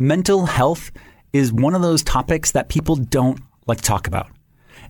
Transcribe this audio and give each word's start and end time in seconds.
Mental 0.00 0.46
health 0.46 0.92
is 1.32 1.52
one 1.52 1.74
of 1.74 1.82
those 1.82 2.04
topics 2.04 2.52
that 2.52 2.68
people 2.68 2.94
don't 2.94 3.40
like 3.66 3.78
to 3.78 3.84
talk 3.84 4.06
about. 4.06 4.30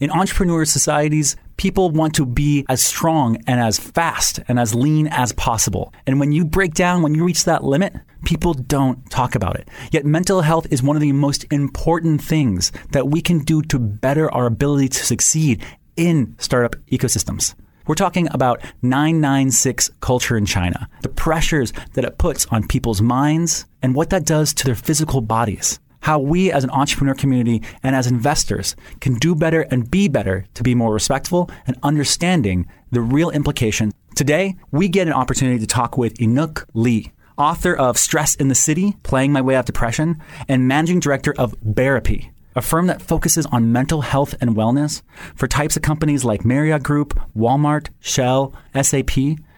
In 0.01 0.11
entrepreneur 0.11 0.67
societies, 0.67 1.35
people 1.57 1.91
want 1.91 2.15
to 2.17 2.27
be 2.27 2.67
as 2.69 2.83
strong 2.83 3.39
and 3.47 3.59
as 3.59 3.79
fast 3.79 4.41
and 4.49 4.61
as 4.61 4.75
lean 4.75 5.07
as 5.07 5.33
possible. 5.33 5.95
And 6.07 6.21
when 6.21 6.33
you 6.33 6.45
break 6.45 6.75
down, 6.75 7.01
when 7.01 7.15
you 7.15 7.25
reach 7.25 7.45
that 7.45 7.65
limit, 7.65 7.95
people 8.27 8.53
don't 8.53 9.11
talk 9.11 9.35
about 9.35 9.59
it. 9.59 9.69
Yet 9.93 10.05
mental 10.05 10.43
health 10.43 10.67
is 10.71 10.83
one 10.83 10.95
of 10.95 11.01
the 11.01 11.13
most 11.13 11.47
important 11.51 12.23
things 12.23 12.71
that 12.93 13.09
we 13.09 13.23
can 13.23 13.39
do 13.39 13.63
to 13.63 13.79
better 13.79 14.31
our 14.35 14.45
ability 14.45 14.91
to 14.91 15.07
succeed 15.07 15.65
in 15.97 16.37
startup 16.39 16.77
ecosystems. 16.93 17.55
We're 17.89 17.95
talking 17.95 18.29
about 18.33 18.61
996 18.83 19.91
culture 20.01 20.37
in 20.37 20.45
China, 20.45 20.91
the 21.01 21.09
pressures 21.09 21.73
that 21.95 22.05
it 22.05 22.19
puts 22.19 22.45
on 22.51 22.69
people's 22.69 23.01
minds, 23.01 23.65
and 23.81 23.95
what 23.95 24.11
that 24.11 24.27
does 24.27 24.53
to 24.55 24.67
their 24.67 24.75
physical 24.75 25.23
bodies. 25.23 25.81
How 26.01 26.19
we 26.19 26.53
as 26.53 26.65
an 26.65 26.71
entrepreneur 26.71 27.15
community 27.15 27.63
and 27.83 27.97
as 27.97 28.07
investors 28.07 28.77
can 29.01 29.15
do 29.15 29.35
better 29.35 29.63
and 29.71 29.91
be 29.91 30.07
better 30.07 30.45
to 30.53 30.63
be 30.63 30.75
more 30.75 30.93
respectful 30.93 31.51
and 31.67 31.79
understanding 31.83 32.67
the 32.91 33.01
real 33.01 33.31
implications. 33.31 33.95
Today, 34.15 34.57
we 34.71 34.89
get 34.89 35.07
an 35.07 35.15
opportunity 35.15 35.59
to 35.59 35.67
talk 35.67 35.97
with 35.97 36.21
Enoch 36.21 36.69
Lee, 36.75 37.13
author 37.39 37.75
of 37.75 37.97
Stress 37.97 38.35
in 38.35 38.49
the 38.49 38.55
City, 38.55 38.97
Playing 39.03 39.33
My 39.33 39.41
Way 39.41 39.57
Out 39.57 39.65
Depression, 39.65 40.23
and 40.47 40.69
managing 40.69 41.01
director 41.01 41.35
of 41.39 41.59
Bearapy, 41.63 42.33
a 42.55 42.63
firm 42.63 42.87
that 42.87 43.03
focuses 43.03 43.47
on 43.47 43.73
mental 43.73 44.01
health 44.01 44.35
and 44.41 44.57
wellness 44.57 45.03
for 45.35 45.47
types 45.47 45.77
of 45.77 45.83
companies 45.83 46.25
like 46.25 46.45
Marriott 46.45 46.83
Group, 46.83 47.19
Walmart, 47.37 47.89
Shell, 48.01 48.53
SAP, 48.81 49.17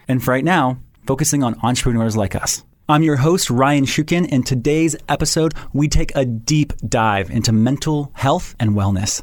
and 0.08 0.22
for 0.22 0.30
right 0.30 0.44
now, 0.44 0.78
focusing 1.06 1.42
on 1.42 1.58
entrepreneurs 1.62 2.16
like 2.16 2.34
us. 2.34 2.64
I'm 2.88 3.04
your 3.04 3.16
host, 3.16 3.50
Ryan 3.50 3.84
Shukin. 3.84 4.26
In 4.26 4.42
today's 4.42 4.96
episode, 5.08 5.54
we 5.72 5.86
take 5.86 6.10
a 6.16 6.24
deep 6.24 6.72
dive 6.88 7.30
into 7.30 7.52
mental 7.52 8.10
health 8.14 8.56
and 8.58 8.72
wellness. 8.72 9.22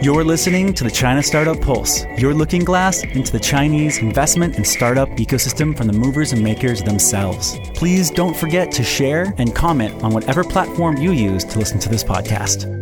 You're 0.00 0.22
listening 0.22 0.74
to 0.74 0.84
the 0.84 0.92
China 0.92 1.20
Startup 1.24 1.60
Pulse, 1.60 2.04
your 2.18 2.32
looking 2.32 2.62
glass 2.62 3.02
into 3.02 3.32
the 3.32 3.40
Chinese 3.40 3.98
investment 3.98 4.54
and 4.54 4.64
startup 4.64 5.08
ecosystem 5.18 5.76
from 5.76 5.88
the 5.88 5.92
movers 5.92 6.32
and 6.32 6.40
makers 6.40 6.80
themselves. 6.84 7.58
Please 7.74 8.08
don't 8.08 8.36
forget 8.36 8.70
to 8.72 8.84
share 8.84 9.34
and 9.38 9.56
comment 9.56 10.00
on 10.04 10.12
whatever 10.12 10.44
platform 10.44 10.98
you 10.98 11.10
use 11.10 11.42
to 11.46 11.58
listen 11.58 11.80
to 11.80 11.88
this 11.88 12.04
podcast. 12.04 12.72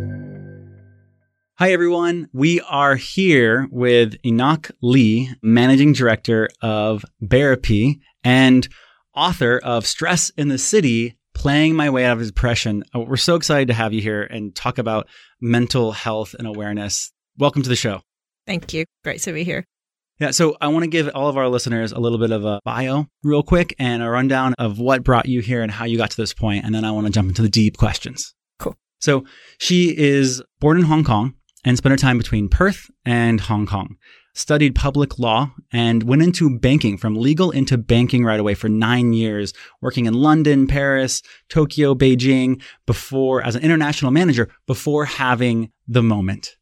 Hi, 1.55 1.71
everyone. 1.71 2.29
We 2.33 2.61
are 2.61 2.95
here 2.95 3.67
with 3.71 4.15
Enoch 4.23 4.69
Lee, 4.83 5.31
Managing 5.41 5.93
Director 5.93 6.49
of 6.61 7.03
Bearapy 7.19 7.99
and 8.23 8.67
author 9.15 9.57
of 9.57 9.87
Stress 9.87 10.29
in 10.37 10.49
the 10.49 10.59
City 10.59 11.17
Playing 11.37 11.75
My 11.75 11.91
Way 11.91 12.03
Out 12.03 12.17
of 12.17 12.25
Depression. 12.25 12.83
Uh, 12.95 13.01
We're 13.01 13.15
so 13.15 13.35
excited 13.35 13.67
to 13.67 13.73
have 13.75 13.93
you 13.93 14.01
here 14.01 14.23
and 14.23 14.55
talk 14.55 14.79
about 14.79 15.07
mental 15.39 15.91
health 15.91 16.33
and 16.37 16.47
awareness. 16.47 17.11
Welcome 17.37 17.61
to 17.61 17.69
the 17.69 17.75
show. 17.75 18.01
Thank 18.47 18.73
you. 18.73 18.85
Great 19.03 19.21
to 19.21 19.33
be 19.33 19.43
here. 19.43 19.63
Yeah, 20.19 20.31
so 20.31 20.57
I 20.59 20.69
want 20.69 20.83
to 20.83 20.89
give 20.89 21.09
all 21.13 21.29
of 21.29 21.37
our 21.37 21.47
listeners 21.47 21.91
a 21.91 21.99
little 21.99 22.17
bit 22.17 22.31
of 22.31 22.43
a 22.43 22.59
bio, 22.65 23.05
real 23.23 23.43
quick, 23.43 23.75
and 23.77 24.01
a 24.01 24.09
rundown 24.09 24.55
of 24.57 24.79
what 24.79 25.03
brought 25.03 25.27
you 25.27 25.41
here 25.41 25.61
and 25.61 25.71
how 25.71 25.85
you 25.85 25.95
got 25.95 26.09
to 26.09 26.17
this 26.17 26.33
point, 26.33 26.65
and 26.65 26.73
then 26.73 26.83
I 26.83 26.89
want 26.91 27.05
to 27.05 27.13
jump 27.13 27.29
into 27.29 27.43
the 27.43 27.49
deep 27.49 27.77
questions. 27.77 28.33
Cool. 28.57 28.75
So 28.99 29.23
she 29.59 29.95
is 29.95 30.41
born 30.59 30.77
in 30.79 30.85
Hong 30.85 31.03
Kong 31.03 31.35
and 31.63 31.77
spent 31.77 31.91
her 31.91 31.97
time 31.97 32.17
between 32.17 32.49
Perth 32.49 32.89
and 33.05 33.39
Hong 33.41 33.67
Kong. 33.67 33.97
Studied 34.37 34.75
public 34.75 35.17
law 35.17 35.51
and 35.71 36.03
went 36.03 36.21
into 36.21 36.59
banking 36.59 36.95
from 36.95 37.15
legal 37.15 37.49
into 37.49 37.75
banking 37.75 38.23
right 38.23 38.39
away 38.39 38.53
for 38.53 38.69
nine 38.69 39.11
years, 39.11 39.51
working 39.81 40.05
in 40.05 40.13
London, 40.13 40.67
Paris, 40.67 41.23
Tokyo, 41.49 41.95
Beijing, 41.95 42.61
before 42.85 43.43
as 43.43 43.55
an 43.55 43.63
international 43.63 44.11
manager, 44.11 44.47
before 44.67 45.05
having 45.05 45.71
the 45.87 46.03
moment, 46.03 46.55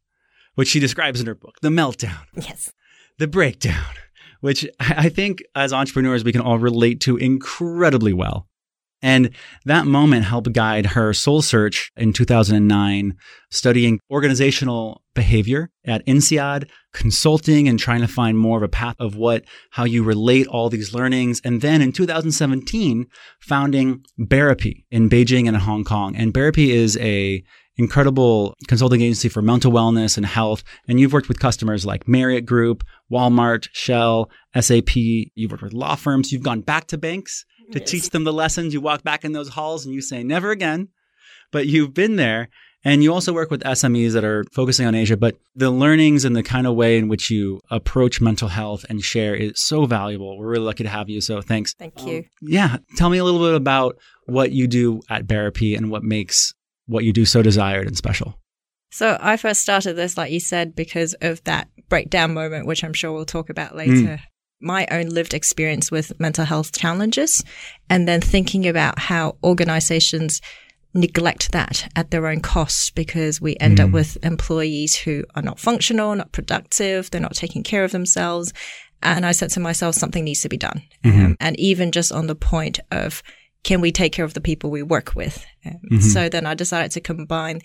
which 0.54 0.70
she 0.70 0.80
describes 0.80 1.20
in 1.20 1.28
her 1.28 1.36
book, 1.36 1.58
the 1.62 1.68
meltdown 1.68 2.24
Yes. 2.34 2.72
the 3.18 3.28
breakdown, 3.28 3.94
which 4.40 4.66
I 4.80 4.94
I 4.98 5.10
think 5.10 5.44
as 5.54 5.74
entrepreneurs 5.74 6.24
we 6.24 6.32
can 6.32 6.40
all 6.40 6.58
relate 6.58 7.02
to 7.02 7.18
incredibly 7.18 8.14
well. 8.14 8.48
And 9.06 9.30
that 9.66 9.86
moment 9.86 10.26
helped 10.26 10.52
guide 10.52 10.88
her 10.88 11.14
soul 11.14 11.44
search 11.44 11.92
in 11.96 12.12
2009, 12.12 13.16
studying 13.52 14.00
organizational 14.10 15.04
behavior 15.14 15.70
at 15.86 16.04
INSEAD, 16.08 16.68
consulting 16.92 17.68
and 17.68 17.78
trying 17.78 18.02
to 18.02 18.08
find 18.08 18.36
more 18.36 18.58
of 18.58 18.64
a 18.64 18.68
path 18.68 18.96
of 18.98 19.16
what, 19.16 19.44
how 19.70 19.84
you 19.84 20.02
relate 20.02 20.48
all 20.48 20.72
these 20.72 20.92
learnings. 20.92 21.40
And 21.46 21.62
then 21.62 21.84
in 21.84 21.92
2017, 21.92 23.06
founding 23.42 24.04
Bearapy 24.20 24.86
in 24.90 25.08
Beijing 25.08 25.48
and 25.48 25.58
Hong 25.58 25.84
Kong. 25.84 26.16
And 26.16 26.34
Bearapy 26.34 26.70
is 26.70 26.98
a 26.98 27.44
incredible 27.78 28.56
consulting 28.68 29.02
agency 29.02 29.30
for 29.30 29.44
mental 29.44 29.72
wellness 29.72 30.18
and 30.18 30.26
health. 30.26 30.64
And 30.88 31.00
you've 31.00 31.14
worked 31.14 31.28
with 31.28 31.40
customers 31.40 31.86
like 31.86 32.08
Marriott 32.08 32.48
Group, 32.48 32.84
Walmart, 33.12 33.68
Shell, 33.72 34.32
SAP. 34.60 34.96
You've 34.96 35.52
worked 35.52 35.62
with 35.62 35.74
law 35.74 35.94
firms. 35.94 36.32
You've 36.32 36.42
gone 36.42 36.62
back 36.62 36.88
to 36.88 36.98
banks 36.98 37.46
to 37.72 37.80
Yes. 37.80 37.90
teach 37.90 38.10
them 38.10 38.24
the 38.24 38.34
lessons. 38.34 38.74
You 38.74 38.82
walk 38.82 39.04
back 39.04 39.24
in 39.26 39.32
those 39.34 39.50
halls 39.50 39.86
and 39.86 39.94
you 39.94 40.02
say, 40.02 40.24
never 40.24 40.52
again. 40.52 40.90
But 41.52 41.68
you've 41.68 41.94
been 41.94 42.16
there. 42.16 42.50
And 42.88 43.02
you 43.02 43.12
also 43.12 43.34
work 43.34 43.50
with 43.50 43.64
SMEs 43.64 44.14
that 44.14 44.24
are 44.24 44.46
focusing 44.52 44.86
on 44.86 44.94
Asia, 44.94 45.18
but 45.18 45.36
the 45.56 45.72
learnings 45.72 46.24
and 46.24 46.36
the 46.36 46.44
kind 46.44 46.68
of 46.68 46.76
way 46.76 47.00
in 47.00 47.08
which 47.08 47.32
you 47.32 47.60
approach 47.72 48.22
mental 48.22 48.48
health 48.48 48.86
and 48.90 49.04
share 49.04 49.34
is 49.34 49.54
so 49.56 49.86
valuable. 49.86 50.38
We're 50.38 50.50
really 50.50 50.66
lucky 50.66 50.84
to 50.84 50.90
have 50.90 51.10
you. 51.10 51.20
So 51.20 51.42
thanks. 51.42 51.74
Thank 51.74 52.00
um, 52.02 52.08
you. 52.08 52.26
Yeah. 52.44 52.78
Tell 52.96 53.10
me 53.10 53.18
a 53.18 53.24
little 53.24 53.40
bit 53.40 53.56
about 53.56 53.98
what 54.28 54.52
you 54.52 54.68
do 54.68 55.02
at 55.10 55.26
Bearapy 55.26 55.76
and 55.76 55.90
what 55.90 56.04
makes 56.04 56.54
what 56.86 57.04
you 57.04 57.12
do 57.12 57.26
so 57.26 57.42
desired 57.42 57.88
and 57.88 57.98
special. 57.98 58.40
So 58.92 59.18
I 59.20 59.38
first 59.38 59.62
started 59.62 59.96
this, 59.96 60.16
like 60.16 60.32
you 60.32 60.40
said, 60.40 60.76
because 60.76 61.16
of 61.22 61.44
that 61.46 61.68
breakdown 61.90 62.36
moment, 62.36 62.68
which 62.68 62.84
I'm 62.84 62.94
sure 62.94 63.12
we'll 63.12 63.26
talk 63.26 63.50
about 63.50 63.76
later. 63.76 64.18
Hmm. 64.18 64.24
My 64.66 64.88
own 64.90 65.10
lived 65.10 65.36
experience 65.36 65.92
with 65.92 66.20
mental 66.20 66.44
health 66.44 66.76
challenges, 66.76 67.44
and 67.88 68.08
then 68.08 68.20
thinking 68.20 68.68
about 68.68 68.98
how 68.98 69.38
organizations 69.44 70.42
neglect 70.96 71.52
that 71.52 71.92
at 71.96 72.10
their 72.10 72.26
own 72.26 72.40
cost 72.40 72.96
because 72.96 73.40
we 73.40 73.56
end 73.60 73.80
up 73.80 73.92
with 73.92 74.18
employees 74.24 74.96
who 74.96 75.24
are 75.36 75.42
not 75.44 75.60
functional, 75.60 76.16
not 76.16 76.32
productive, 76.32 77.12
they're 77.12 77.22
not 77.22 77.36
taking 77.36 77.64
care 77.64 77.84
of 77.84 77.92
themselves. 77.92 78.54
And 79.04 79.26
I 79.26 79.34
said 79.34 79.52
to 79.52 79.60
myself, 79.60 79.94
something 79.94 80.24
needs 80.24 80.42
to 80.42 80.50
be 80.50 80.58
done. 80.58 80.82
Um, 81.04 81.38
and 81.40 81.60
even 81.60 81.92
just 81.92 82.12
on 82.12 82.28
the 82.28 82.36
point 82.36 82.80
of, 82.92 83.22
can 83.64 83.82
we 83.82 83.92
take 83.92 84.14
care 84.14 84.26
of 84.26 84.34
the 84.34 84.42
people 84.42 84.72
we 84.72 84.82
work 84.82 85.16
with? 85.16 85.46
Um, 85.66 86.02
So 86.02 86.30
then 86.30 86.46
I 86.48 86.56
decided 86.56 86.92
to 86.92 87.02
combine 87.02 87.60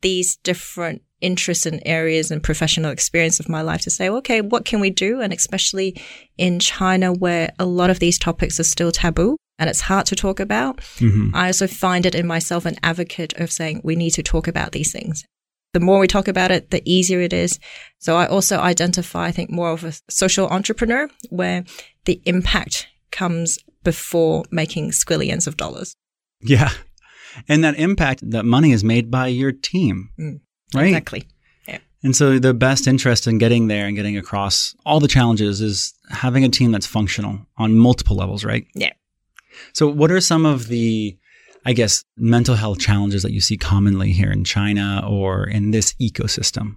these 0.00 0.36
different 0.36 1.02
interests 1.20 1.66
and 1.66 1.82
areas 1.84 2.30
and 2.30 2.42
professional 2.42 2.90
experience 2.90 3.40
of 3.40 3.48
my 3.48 3.62
life 3.62 3.82
to 3.82 3.90
say, 3.90 4.08
okay, 4.08 4.40
what 4.40 4.64
can 4.64 4.80
we 4.80 4.90
do? 4.90 5.20
And 5.20 5.32
especially 5.32 6.00
in 6.36 6.58
China, 6.58 7.12
where 7.12 7.52
a 7.58 7.66
lot 7.66 7.90
of 7.90 7.98
these 7.98 8.18
topics 8.18 8.60
are 8.60 8.64
still 8.64 8.92
taboo 8.92 9.36
and 9.58 9.68
it's 9.68 9.80
hard 9.82 10.06
to 10.06 10.16
talk 10.16 10.38
about, 10.40 10.80
I 11.34 11.46
also 11.46 11.66
find 11.66 12.06
it 12.06 12.14
in 12.14 12.26
myself 12.26 12.64
an 12.64 12.76
advocate 12.82 13.32
of 13.40 13.50
saying 13.50 13.80
we 13.82 13.96
need 13.96 14.10
to 14.10 14.22
talk 14.22 14.46
about 14.46 14.72
these 14.72 14.92
things. 14.92 15.24
The 15.74 15.80
more 15.80 15.98
we 15.98 16.06
talk 16.06 16.28
about 16.28 16.50
it, 16.50 16.70
the 16.70 16.82
easier 16.84 17.20
it 17.20 17.32
is. 17.32 17.58
So 17.98 18.16
I 18.16 18.26
also 18.26 18.58
identify, 18.58 19.26
I 19.26 19.32
think, 19.32 19.50
more 19.50 19.70
of 19.70 19.84
a 19.84 19.92
social 20.08 20.48
entrepreneur 20.48 21.10
where 21.30 21.64
the 22.04 22.22
impact 22.24 22.86
comes 23.10 23.58
before 23.84 24.44
making 24.50 24.90
squillions 24.90 25.46
of 25.46 25.56
dollars. 25.56 25.94
Yeah. 26.40 26.70
And 27.48 27.62
that 27.64 27.78
impact, 27.78 28.30
that 28.30 28.44
money 28.44 28.72
is 28.72 28.82
made 28.82 29.10
by 29.10 29.26
your 29.28 29.52
team, 29.52 30.10
Mm. 30.18 30.40
Right? 30.74 30.86
Exactly. 30.86 31.26
Yeah. 31.66 31.78
And 32.02 32.14
so 32.14 32.38
the 32.38 32.54
best 32.54 32.86
interest 32.86 33.26
in 33.26 33.38
getting 33.38 33.68
there 33.68 33.86
and 33.86 33.96
getting 33.96 34.16
across 34.16 34.74
all 34.84 35.00
the 35.00 35.08
challenges 35.08 35.60
is 35.60 35.94
having 36.10 36.44
a 36.44 36.48
team 36.48 36.72
that's 36.72 36.86
functional 36.86 37.40
on 37.56 37.76
multiple 37.76 38.16
levels, 38.16 38.44
right? 38.44 38.66
Yeah. 38.74 38.92
So 39.72 39.88
what 39.88 40.10
are 40.10 40.20
some 40.20 40.46
of 40.46 40.68
the, 40.68 41.16
I 41.66 41.72
guess, 41.72 42.04
mental 42.16 42.54
health 42.54 42.78
challenges 42.78 43.22
that 43.22 43.32
you 43.32 43.40
see 43.40 43.56
commonly 43.56 44.12
here 44.12 44.30
in 44.30 44.44
China 44.44 45.04
or 45.08 45.44
in 45.44 45.70
this 45.70 45.94
ecosystem? 45.94 46.76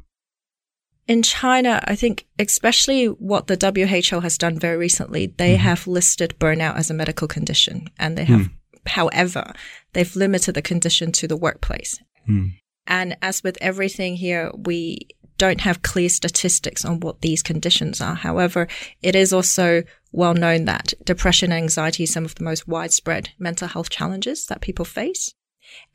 In 1.08 1.24
China, 1.24 1.84
I 1.86 1.96
think 1.96 2.26
especially 2.40 3.08
what 3.08 3.48
the 3.48 3.58
WHO 3.58 4.20
has 4.22 4.38
done 4.38 4.58
very 4.58 4.78
recently, 4.78 5.28
they 5.28 5.56
have 5.56 5.88
listed 5.88 6.36
burnout 6.40 6.78
as 6.78 6.90
a 6.90 6.94
medical 6.94 7.28
condition 7.28 7.90
and 8.00 8.18
they 8.18 8.26
have, 8.26 8.50
however, 8.86 9.52
they've 9.94 10.16
limited 10.16 10.56
the 10.56 10.62
condition 10.62 11.12
to 11.14 11.28
the 11.28 11.36
workplace. 11.36 12.00
Hmm. 12.26 12.48
And 12.92 13.16
as 13.22 13.42
with 13.42 13.58
everything 13.62 14.18
here, 14.18 14.52
we 14.54 15.08
don't 15.38 15.62
have 15.62 15.82
clear 15.82 16.10
statistics 16.10 16.84
on 16.84 17.00
what 17.00 17.22
these 17.22 17.42
conditions 17.42 18.02
are. 18.02 18.16
However, 18.16 18.68
it 19.02 19.16
is 19.16 19.32
also 19.32 19.84
well 20.12 20.34
known 20.34 20.66
that 20.66 20.94
depression 21.06 21.54
and 21.54 21.64
anxiety 21.64 22.04
is 22.04 22.12
some 22.12 22.26
of 22.26 22.36
the 22.36 22.44
most 22.44 22.68
widespread 22.68 23.30
mental 23.40 23.70
health 23.70 23.90
challenges 23.90 24.46
that 24.48 24.60
people 24.60 24.84
face. 24.84 25.34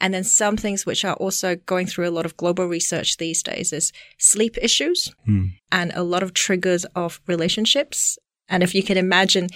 And 0.01 0.15
then 0.15 0.25
some 0.25 0.57
things 0.57 0.87
which 0.87 1.05
are 1.05 1.17
also 1.17 1.55
going 1.55 1.87
through 1.87 2.09
a 2.09 2.17
lot 2.17 2.25
of 2.25 2.39
global 2.39 2.67
research 2.67 3.19
these 3.19 3.43
days 3.43 3.75
is 3.75 3.93
sleep 4.17 4.57
issues 4.63 5.13
hmm. 5.27 5.49
and 5.71 5.93
a 5.95 6.03
lot 6.03 6.23
of 6.23 6.33
triggers 6.33 6.87
of 6.97 7.21
relationships. 7.27 8.19
And 8.49 8.63
if 8.63 8.75
you 8.75 8.83
can 8.83 8.97
imagine 8.97 9.49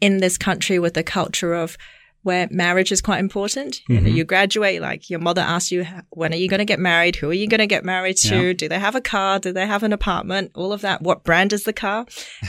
in 0.00 0.18
this 0.18 0.36
country 0.36 0.80
with 0.80 0.96
a 0.96 1.04
culture 1.04 1.54
of 1.54 1.78
where 2.22 2.48
marriage 2.50 2.92
is 2.92 3.00
quite 3.00 3.20
important, 3.20 3.80
you 3.88 3.94
know, 3.94 4.08
mm-hmm. 4.08 4.16
you 4.16 4.24
graduate, 4.24 4.82
like 4.82 5.08
your 5.08 5.20
mother 5.20 5.40
asks 5.40 5.70
you, 5.70 5.86
when 6.10 6.32
are 6.32 6.36
you 6.36 6.48
going 6.48 6.58
to 6.58 6.64
get 6.64 6.80
married? 6.80 7.16
Who 7.16 7.30
are 7.30 7.34
you 7.34 7.48
going 7.48 7.60
to 7.60 7.66
get 7.66 7.84
married 7.84 8.16
to? 8.18 8.48
Yeah. 8.48 8.52
Do 8.52 8.68
they 8.68 8.78
have 8.78 8.96
a 8.96 9.00
car? 9.00 9.38
Do 9.38 9.52
they 9.52 9.66
have 9.66 9.82
an 9.82 9.92
apartment? 9.92 10.50
All 10.54 10.72
of 10.72 10.80
that. 10.80 11.00
What 11.00 11.24
brand 11.24 11.52
is 11.52 11.64
the 11.64 11.72
car? 11.72 12.06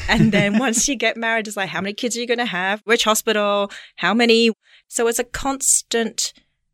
And 0.07 0.31
then 0.31 0.57
once 0.59 0.87
you 0.87 0.95
get 0.95 1.17
married, 1.17 1.47
it's 1.47 1.55
like, 1.55 1.69
how 1.69 1.81
many 1.81 1.93
kids 1.93 2.17
are 2.17 2.19
you 2.19 2.27
going 2.27 2.39
to 2.39 2.45
have? 2.45 2.81
Which 2.85 3.03
hospital? 3.03 3.71
How 3.95 4.13
many? 4.13 4.51
So 4.87 5.07
it's 5.07 5.19
a 5.19 5.23
constant 5.23 6.33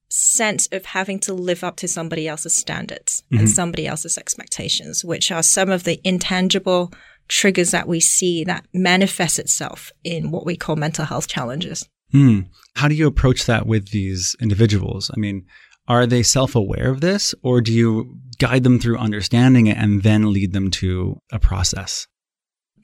sense 0.10 0.68
of 0.72 0.86
having 0.86 1.20
to 1.20 1.34
live 1.34 1.64
up 1.64 1.76
to 1.76 1.88
somebody 1.88 2.28
else's 2.28 2.56
standards 2.56 3.24
and 3.32 3.42
mm-hmm. 3.42 3.48
somebody 3.48 3.86
else's 3.86 4.18
expectations, 4.18 5.04
which 5.04 5.32
are 5.32 5.44
some 5.44 5.70
of 5.70 5.84
the 5.84 6.00
intangible 6.04 6.94
triggers 7.28 7.72
that 7.72 7.88
we 7.88 8.00
see 8.00 8.44
that 8.44 8.66
manifests 8.74 9.40
itself 9.40 9.92
in 10.04 10.32
what 10.32 10.46
we 10.46 10.56
call 10.56 10.76
mental 10.76 11.06
health 11.06 11.28
challenges. 11.28 11.88
Hmm. 12.16 12.40
How 12.76 12.88
do 12.88 12.96
you 12.96 13.08
approach 13.08 13.46
that 13.46 13.68
with 13.68 13.90
these 13.90 14.36
individuals? 14.40 15.12
I 15.16 15.20
mean, 15.20 15.46
are 15.88 16.08
they 16.08 16.24
self 16.24 16.56
aware 16.56 16.90
of 16.90 17.02
this, 17.02 17.36
or 17.42 17.60
do 17.60 17.74
you 17.74 18.18
guide 18.40 18.64
them 18.64 18.80
through 18.80 18.98
understanding 18.98 19.68
it 19.68 19.78
and 19.78 20.02
then 20.02 20.32
lead 20.32 20.54
them 20.54 20.72
to 20.72 21.20
a 21.32 21.40
process? 21.40 22.08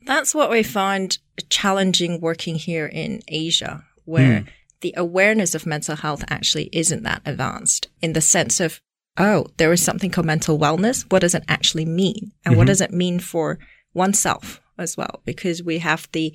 That's 0.06 0.36
what 0.36 0.50
we 0.50 0.64
find 0.64 1.18
challenging 1.50 2.20
working 2.20 2.56
here 2.56 2.88
in 2.88 3.22
Asia, 3.28 3.86
where 4.04 4.46
the 4.82 4.94
awareness 4.98 5.56
of 5.56 5.66
mental 5.66 5.96
health 5.96 6.24
actually 6.28 6.70
isn't 6.74 7.04
that 7.04 7.22
advanced 7.26 7.88
in 8.02 8.14
the 8.14 8.22
sense 8.22 8.60
of, 8.60 8.82
oh, 9.18 9.46
there 9.58 9.72
is 9.72 9.82
something 9.82 10.10
called 10.10 10.28
mental 10.28 10.58
wellness. 10.58 11.06
What 11.10 11.20
does 11.20 11.36
it 11.36 11.44
actually 11.48 11.86
mean? 11.86 12.32
And 12.44 12.58
what 12.58 12.68
does 12.68 12.82
it 12.82 12.92
mean 12.92 13.20
for 13.20 13.60
oneself 13.94 14.60
as 14.82 14.98
well? 14.98 15.22
Because 15.26 15.64
we 15.64 15.80
have 15.80 16.08
the 16.12 16.34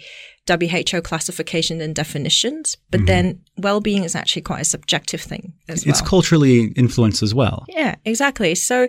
WHO 0.48 1.02
classification 1.02 1.80
and 1.80 1.94
definitions, 1.94 2.76
but 2.90 2.98
mm-hmm. 2.98 3.06
then 3.06 3.40
well-being 3.58 4.04
is 4.04 4.14
actually 4.14 4.42
quite 4.42 4.60
a 4.60 4.64
subjective 4.64 5.20
thing 5.20 5.54
as 5.68 5.84
well. 5.84 5.90
It's 5.90 6.00
culturally 6.00 6.72
influenced 6.76 7.22
as 7.22 7.34
well. 7.34 7.64
Yeah, 7.68 7.96
exactly. 8.04 8.54
So 8.54 8.88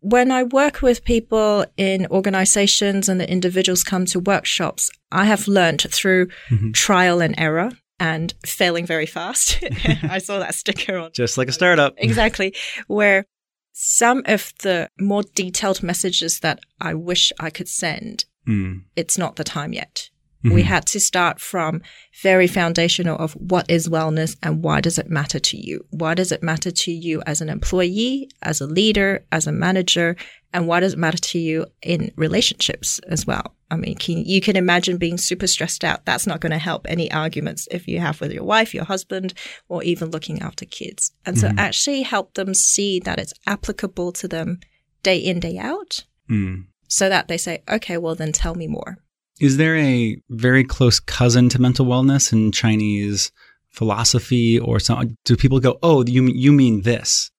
when 0.00 0.30
I 0.30 0.44
work 0.44 0.82
with 0.82 1.04
people 1.04 1.64
in 1.76 2.06
organizations 2.10 3.08
and 3.08 3.20
the 3.20 3.30
individuals 3.30 3.82
come 3.82 4.06
to 4.06 4.20
workshops, 4.20 4.90
I 5.10 5.24
have 5.24 5.48
learned 5.48 5.82
through 5.82 6.28
mm-hmm. 6.50 6.72
trial 6.72 7.20
and 7.20 7.34
error 7.38 7.72
and 7.98 8.32
failing 8.46 8.86
very 8.86 9.06
fast. 9.06 9.62
I 10.02 10.18
saw 10.18 10.38
that 10.38 10.54
sticker 10.54 10.96
on. 10.96 11.10
Just 11.12 11.38
like 11.38 11.48
a 11.48 11.52
startup. 11.52 11.94
Exactly. 11.96 12.54
Where 12.86 13.26
some 13.72 14.22
of 14.26 14.52
the 14.62 14.88
more 14.98 15.22
detailed 15.34 15.82
messages 15.82 16.40
that 16.40 16.60
I 16.80 16.94
wish 16.94 17.32
I 17.38 17.50
could 17.50 17.68
send, 17.68 18.24
Mm. 18.48 18.82
it's 18.96 19.18
not 19.18 19.36
the 19.36 19.44
time 19.44 19.72
yet. 19.72 20.08
We 20.44 20.62
had 20.62 20.86
to 20.86 21.00
start 21.00 21.40
from 21.40 21.82
very 22.22 22.46
foundational 22.46 23.18
of 23.18 23.32
what 23.32 23.68
is 23.70 23.88
wellness 23.88 24.36
and 24.42 24.62
why 24.62 24.80
does 24.80 24.98
it 24.98 25.10
matter 25.10 25.38
to 25.38 25.56
you? 25.56 25.84
Why 25.90 26.14
does 26.14 26.32
it 26.32 26.42
matter 26.42 26.70
to 26.70 26.92
you 26.92 27.22
as 27.26 27.40
an 27.40 27.48
employee, 27.48 28.30
as 28.42 28.60
a 28.60 28.66
leader, 28.66 29.24
as 29.32 29.46
a 29.46 29.52
manager? 29.52 30.16
And 30.52 30.66
why 30.66 30.80
does 30.80 30.94
it 30.94 30.98
matter 30.98 31.18
to 31.18 31.38
you 31.38 31.66
in 31.82 32.12
relationships 32.16 33.00
as 33.08 33.26
well? 33.26 33.54
I 33.70 33.76
mean, 33.76 33.96
can, 33.96 34.24
you 34.24 34.40
can 34.40 34.56
imagine 34.56 34.96
being 34.96 35.18
super 35.18 35.46
stressed 35.46 35.84
out. 35.84 36.06
That's 36.06 36.26
not 36.26 36.40
going 36.40 36.52
to 36.52 36.58
help 36.58 36.86
any 36.88 37.10
arguments 37.12 37.68
if 37.70 37.86
you 37.86 37.98
have 38.00 38.20
with 38.20 38.32
your 38.32 38.44
wife, 38.44 38.72
your 38.72 38.84
husband, 38.84 39.34
or 39.68 39.82
even 39.82 40.10
looking 40.10 40.40
after 40.40 40.64
kids. 40.64 41.12
And 41.26 41.38
so 41.38 41.50
actually 41.58 42.02
help 42.02 42.34
them 42.34 42.54
see 42.54 43.00
that 43.00 43.18
it's 43.18 43.34
applicable 43.46 44.12
to 44.12 44.28
them 44.28 44.60
day 45.02 45.18
in, 45.18 45.40
day 45.40 45.58
out 45.58 46.04
Mm. 46.28 46.66
So 46.88 47.08
that 47.08 47.28
they 47.28 47.38
say, 47.38 47.62
okay, 47.70 47.96
well, 47.98 48.14
then 48.14 48.32
tell 48.32 48.54
me 48.54 48.66
more. 48.66 48.96
Is 49.40 49.56
there 49.56 49.76
a 49.76 50.20
very 50.30 50.64
close 50.64 50.98
cousin 50.98 51.48
to 51.50 51.60
mental 51.60 51.86
wellness 51.86 52.32
in 52.32 52.50
Chinese 52.50 53.30
philosophy 53.70 54.58
or 54.58 54.80
something? 54.80 55.16
Do 55.24 55.36
people 55.36 55.60
go, 55.60 55.78
oh, 55.82 56.04
you, 56.04 56.24
you 56.26 56.52
mean 56.52 56.82
this? 56.82 57.30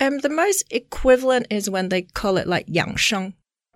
Um, 0.00 0.18
the 0.18 0.28
most 0.30 0.64
equivalent 0.70 1.46
is 1.50 1.68
when 1.68 1.88
they 1.90 2.02
call 2.02 2.36
it 2.38 2.46
like 2.48 2.64
yang 2.68 2.96
sheng. 2.96 3.34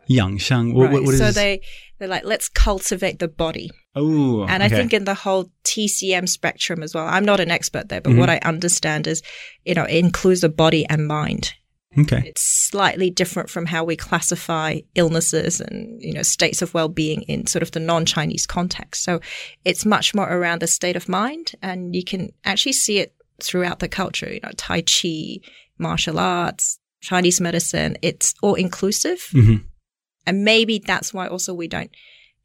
Yang 0.08 0.38
Sheng. 0.38 0.72
What, 0.74 0.84
right? 0.84 0.92
what, 0.92 1.02
what 1.02 1.14
is 1.14 1.18
so 1.18 1.32
they, 1.32 1.60
they're 1.98 2.06
like, 2.06 2.24
let's 2.24 2.48
cultivate 2.48 3.18
the 3.18 3.26
body. 3.26 3.70
Oh, 3.96 4.44
And 4.46 4.62
I 4.62 4.68
think 4.68 4.92
in 4.94 5.04
the 5.04 5.14
whole 5.14 5.50
TCM 5.64 6.28
spectrum 6.28 6.84
as 6.84 6.94
well, 6.94 7.06
I'm 7.08 7.24
not 7.24 7.40
an 7.40 7.50
expert 7.50 7.88
there, 7.88 8.00
but 8.00 8.10
Mm-hmm. 8.10 8.20
what 8.20 8.30
I 8.30 8.38
understand 8.44 9.08
is, 9.08 9.20
you 9.64 9.74
know, 9.74 9.82
it 9.82 9.96
includes 9.96 10.42
the 10.42 10.48
body 10.48 10.86
and 10.88 11.08
mind. 11.08 11.54
Okay. 11.98 12.22
It's 12.26 12.42
slightly 12.42 13.10
different 13.10 13.48
from 13.50 13.66
how 13.66 13.84
we 13.84 13.96
classify 13.96 14.80
illnesses 14.94 15.60
and, 15.60 16.00
you 16.02 16.12
know, 16.12 16.22
states 16.22 16.62
of 16.62 16.74
well-being 16.74 17.22
in 17.22 17.46
sort 17.46 17.62
of 17.62 17.70
the 17.70 17.80
non-Chinese 17.80 18.46
context. 18.46 19.02
So 19.02 19.20
it's 19.64 19.86
much 19.86 20.14
more 20.14 20.30
around 20.30 20.60
the 20.60 20.66
state 20.66 20.96
of 20.96 21.08
mind 21.08 21.52
and 21.62 21.94
you 21.94 22.04
can 22.04 22.30
actually 22.44 22.74
see 22.74 22.98
it 22.98 23.14
throughout 23.42 23.78
the 23.78 23.88
culture, 23.88 24.32
you 24.32 24.40
know, 24.42 24.50
Tai 24.56 24.82
Chi, 24.82 25.38
martial 25.78 26.18
arts, 26.18 26.78
Chinese 27.00 27.40
medicine. 27.40 27.96
It's 28.02 28.34
all 28.42 28.54
inclusive. 28.54 29.28
Mhm. 29.32 29.64
And 30.26 30.44
maybe 30.44 30.78
that's 30.78 31.14
why 31.14 31.28
also 31.28 31.54
we 31.54 31.68
don't 31.68 31.90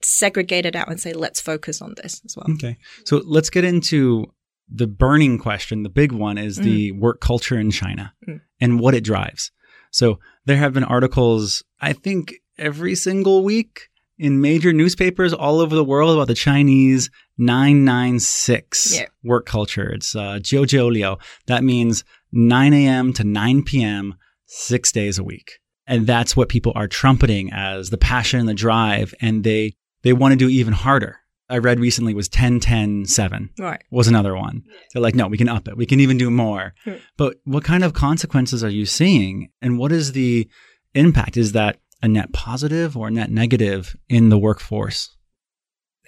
segregate 0.03 0.65
it 0.65 0.75
out 0.75 0.89
and 0.89 1.00
say, 1.00 1.13
let's 1.13 1.42
focus 1.42 1.81
on 1.81 1.95
this 2.01 2.21
as 2.25 2.36
well. 2.36 2.48
Okay. 2.56 2.77
So 3.06 3.21
let's 3.25 3.50
get 3.50 3.63
into 3.63 4.25
the 4.74 4.88
burning 4.88 5.38
question. 5.38 5.83
The 5.83 5.89
big 5.89 6.12
one 6.12 6.38
is 6.38 6.57
the 6.57 6.92
work 6.94 7.19
culture 7.19 7.59
in 7.59 7.71
China 7.71 8.13
Mm. 8.27 8.42
And 8.61 8.79
what 8.79 8.93
it 8.95 9.03
drives. 9.03 9.51
So 9.91 10.19
there 10.45 10.57
have 10.57 10.73
been 10.73 10.83
articles, 10.85 11.63
I 11.81 11.91
think, 11.93 12.35
every 12.57 12.95
single 12.95 13.43
week 13.43 13.89
in 14.17 14.39
major 14.39 14.71
newspapers 14.71 15.33
all 15.33 15.59
over 15.59 15.75
the 15.75 15.83
world 15.83 16.15
about 16.15 16.27
the 16.27 16.35
Chinese 16.35 17.09
996 17.37 18.95
Yeah. 18.99 19.05
work 19.23 19.45
culture. 19.45 19.89
It's 19.89 20.15
uh, 20.15 20.39
Jiu 20.41 20.65
Jiu 20.65 20.89
Liu. 20.89 21.17
That 21.47 21.63
means 21.63 22.03
9 22.31 22.73
a.m. 22.73 23.13
to 23.13 23.23
9 23.23 23.63
p.m., 23.63 24.15
six 24.45 24.91
days 24.91 25.17
a 25.17 25.23
week. 25.23 25.59
And 25.87 26.05
that's 26.05 26.35
what 26.37 26.49
people 26.49 26.71
are 26.75 26.87
trumpeting 26.87 27.51
as 27.51 27.89
the 27.89 27.97
passion, 27.97 28.39
and 28.41 28.49
the 28.49 28.53
drive, 28.53 29.13
and 29.21 29.43
they, 29.43 29.73
they 30.03 30.13
want 30.13 30.33
to 30.33 30.35
do 30.37 30.47
even 30.49 30.73
harder. 30.73 31.17
I 31.51 31.57
read 31.57 31.80
recently 31.80 32.13
was 32.13 32.30
10, 32.30 32.59
10, 32.59 33.06
7 33.06 33.50
Right. 33.59 33.83
was 33.91 34.08
another 34.08 34.36
one. 34.36 34.63
They're 34.93 35.01
like, 35.01 35.15
no, 35.15 35.27
we 35.27 35.38
can 35.38 35.50
up 35.50 35.67
it. 35.67 35.77
We 35.77 35.86
can 35.86 36.00
even 36.00 36.17
do 36.17 36.31
more. 36.31 36.74
Hmm. 36.86 36.93
But 37.17 37.38
what 37.43 37.63
kind 37.63 37.84
of 37.84 37.93
consequences 37.93 38.63
are 38.63 38.70
you 38.70 38.86
seeing? 38.86 39.50
And 39.62 39.77
what 39.77 39.91
is 39.91 40.13
the 40.13 40.48
impact? 40.93 41.38
Is 41.38 41.51
that 41.51 41.77
a 42.01 42.08
net 42.08 42.34
positive 42.34 42.98
or 42.98 43.10
a 43.10 43.12
net 43.12 43.29
negative 43.29 43.96
in 44.10 44.29
the 44.29 44.38
workforce? 44.38 45.15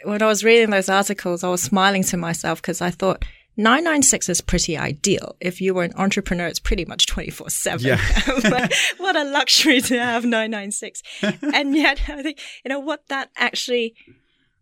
when 0.04 0.22
I 0.22 0.26
was 0.28 0.44
reading 0.44 0.70
those 0.70 0.90
articles, 0.90 1.44
I 1.44 1.50
was 1.50 1.62
smiling 1.62 2.04
to 2.06 2.18
myself 2.18 2.62
because 2.62 2.82
I 2.82 2.90
thought 2.90 3.24
996 3.58 4.30
is 4.30 4.42
pretty 4.42 4.78
ideal. 4.78 5.36
If 5.40 5.62
you 5.62 5.74
were 5.74 5.84
an 5.84 5.94
entrepreneur, 5.96 6.48
it's 6.48 6.60
pretty 6.60 6.86
much 6.86 7.08
24 7.08 7.50
7. 7.50 7.98
what 8.98 9.16
a 9.16 9.24
luxury 9.24 9.82
to 9.82 10.00
have 10.00 10.24
996. 10.24 11.04
and 11.54 11.76
yet, 11.76 12.02
I 12.10 12.24
think, 12.24 12.40
you 12.66 12.70
know, 12.70 12.80
what 12.80 13.08
that 13.10 13.30
actually 13.38 13.96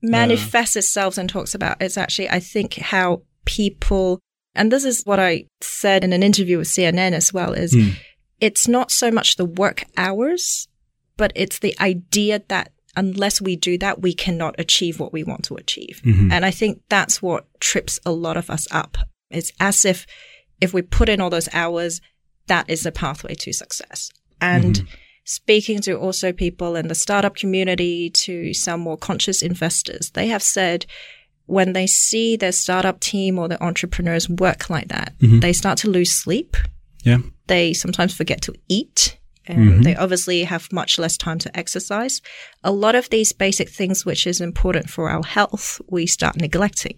manifests 0.01 0.75
itself 0.75 1.17
and 1.17 1.29
talks 1.29 1.55
about 1.55 1.81
is 1.81 1.97
actually, 1.97 2.29
I 2.29 2.39
think, 2.39 2.75
how 2.75 3.21
people, 3.45 4.19
and 4.55 4.71
this 4.71 4.85
is 4.85 5.03
what 5.03 5.19
I 5.19 5.45
said 5.61 6.03
in 6.03 6.13
an 6.13 6.23
interview 6.23 6.57
with 6.57 6.67
CNN 6.67 7.13
as 7.13 7.33
well, 7.33 7.53
is 7.53 7.73
hmm. 7.73 7.89
it's 8.39 8.67
not 8.67 8.91
so 8.91 9.11
much 9.11 9.35
the 9.35 9.45
work 9.45 9.83
hours, 9.97 10.67
but 11.17 11.31
it's 11.35 11.59
the 11.59 11.75
idea 11.79 12.41
that 12.47 12.71
unless 12.95 13.41
we 13.41 13.55
do 13.55 13.77
that, 13.77 14.01
we 14.01 14.13
cannot 14.13 14.59
achieve 14.59 14.99
what 14.99 15.13
we 15.13 15.23
want 15.23 15.43
to 15.45 15.55
achieve. 15.55 16.01
Mm-hmm. 16.03 16.31
And 16.31 16.45
I 16.45 16.51
think 16.51 16.81
that's 16.89 17.21
what 17.21 17.47
trips 17.59 17.99
a 18.05 18.11
lot 18.11 18.37
of 18.37 18.49
us 18.49 18.67
up. 18.71 18.97
It's 19.29 19.51
as 19.59 19.85
if 19.85 20.05
if 20.59 20.73
we 20.73 20.81
put 20.81 21.09
in 21.09 21.21
all 21.21 21.29
those 21.29 21.49
hours, 21.53 22.01
that 22.47 22.69
is 22.69 22.83
the 22.83 22.91
pathway 22.91 23.33
to 23.33 23.53
success. 23.53 24.11
And 24.39 24.75
mm-hmm. 24.75 24.95
Speaking 25.23 25.81
to 25.81 25.97
also 25.97 26.31
people 26.31 26.75
in 26.75 26.87
the 26.87 26.95
startup 26.95 27.35
community, 27.35 28.09
to 28.09 28.53
some 28.53 28.81
more 28.81 28.97
conscious 28.97 29.41
investors, 29.41 30.11
they 30.11 30.27
have 30.27 30.43
said 30.43 30.85
when 31.45 31.73
they 31.73 31.87
see 31.87 32.35
their 32.35 32.51
startup 32.51 32.99
team 32.99 33.37
or 33.37 33.47
their 33.47 33.61
entrepreneurs 33.61 34.29
work 34.29 34.69
like 34.69 34.87
that, 34.87 35.13
mm-hmm. 35.19 35.39
they 35.39 35.53
start 35.53 35.77
to 35.79 35.89
lose 35.89 36.11
sleep. 36.11 36.55
Yeah. 37.03 37.17
They 37.47 37.73
sometimes 37.73 38.15
forget 38.15 38.41
to 38.43 38.53
eat. 38.69 39.17
And 39.47 39.57
mm-hmm. 39.57 39.81
They 39.81 39.95
obviously 39.95 40.43
have 40.43 40.71
much 40.71 40.99
less 40.99 41.17
time 41.17 41.39
to 41.39 41.57
exercise. 41.57 42.21
A 42.63 42.71
lot 42.71 42.95
of 42.95 43.09
these 43.09 43.33
basic 43.33 43.69
things, 43.69 44.05
which 44.05 44.27
is 44.27 44.39
important 44.39 44.89
for 44.89 45.09
our 45.09 45.23
health, 45.23 45.81
we 45.89 46.05
start 46.05 46.37
neglecting. 46.37 46.97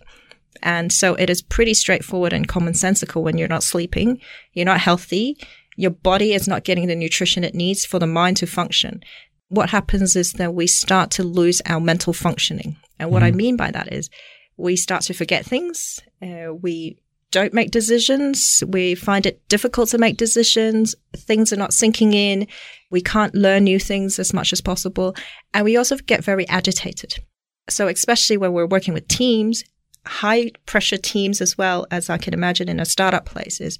And 0.62 0.92
so 0.92 1.15
it 1.15 1.30
is 1.30 1.42
pretty 1.42 1.74
straightforward 1.74 2.34
and 2.34 2.48
commonsensical 2.48 3.24
when 3.24 3.38
you're 3.38 3.48
not 3.48 3.63
sleeping, 3.63 4.20
you're 4.53 4.65
not 4.65 4.80
healthy, 4.80 5.38
your 5.75 5.92
body 5.92 6.34
is 6.34 6.48
not 6.48 6.63
getting 6.63 6.88
the 6.88 6.96
nutrition 6.96 7.44
it 7.44 7.56
needs 7.56 7.86
for 7.86 8.00
the 8.00 8.08
mind 8.08 8.38
to 8.38 8.48
function. 8.48 9.01
what 9.50 9.70
happens 9.70 10.15
is 10.15 10.34
that 10.34 10.56
we 10.56 10.65
start 10.65 11.12
to 11.12 11.24
lose 11.24 11.62
our 11.68 11.80
mental 11.80 12.12
functioning. 12.12 12.75
And 13.00 13.12
what 13.12 13.22
I 13.22 13.30
mean 13.32 13.56
by 13.56 13.70
that 13.70 13.94
is 13.94 14.10
we 14.58 14.75
start 14.75 15.03
to 15.03 15.13
forget 15.13 15.46
things. 15.46 16.00
Uh, 16.22 16.53
we 16.53 16.98
don't 17.30 17.53
make 17.53 17.70
decisions. 17.70 18.63
We 18.68 18.96
find 18.96 19.25
it 19.25 19.48
difficult 19.50 19.89
to 19.89 20.00
make 20.00 20.18
decisions. 20.18 20.96
Things 21.15 21.53
are 21.53 21.58
not 21.58 21.74
sinking 21.74 22.13
in. 22.13 22.48
We 22.89 23.01
can't 23.01 23.36
learn 23.36 23.63
new 23.63 23.80
things 23.80 24.18
as 24.18 24.34
much 24.34 24.53
as 24.53 24.62
possible. 24.62 25.15
And 25.53 25.65
we 25.65 25.77
also 25.77 25.98
get 25.98 26.24
very 26.24 26.48
agitated. 26.48 27.15
So, 27.70 27.88
especially 27.88 28.38
when 28.38 28.53
we're 28.53 28.65
working 28.65 28.94
with 28.94 29.08
teams, 29.08 29.63
high 30.06 30.51
pressure 30.65 30.98
teams 30.98 31.42
as 31.42 31.58
well 31.58 31.86
as 31.92 32.10
I 32.10 32.18
can 32.18 32.34
imagine 32.34 32.70
in 32.70 32.80
a 32.80 32.86
startup 32.86 33.25
places, 33.25 33.80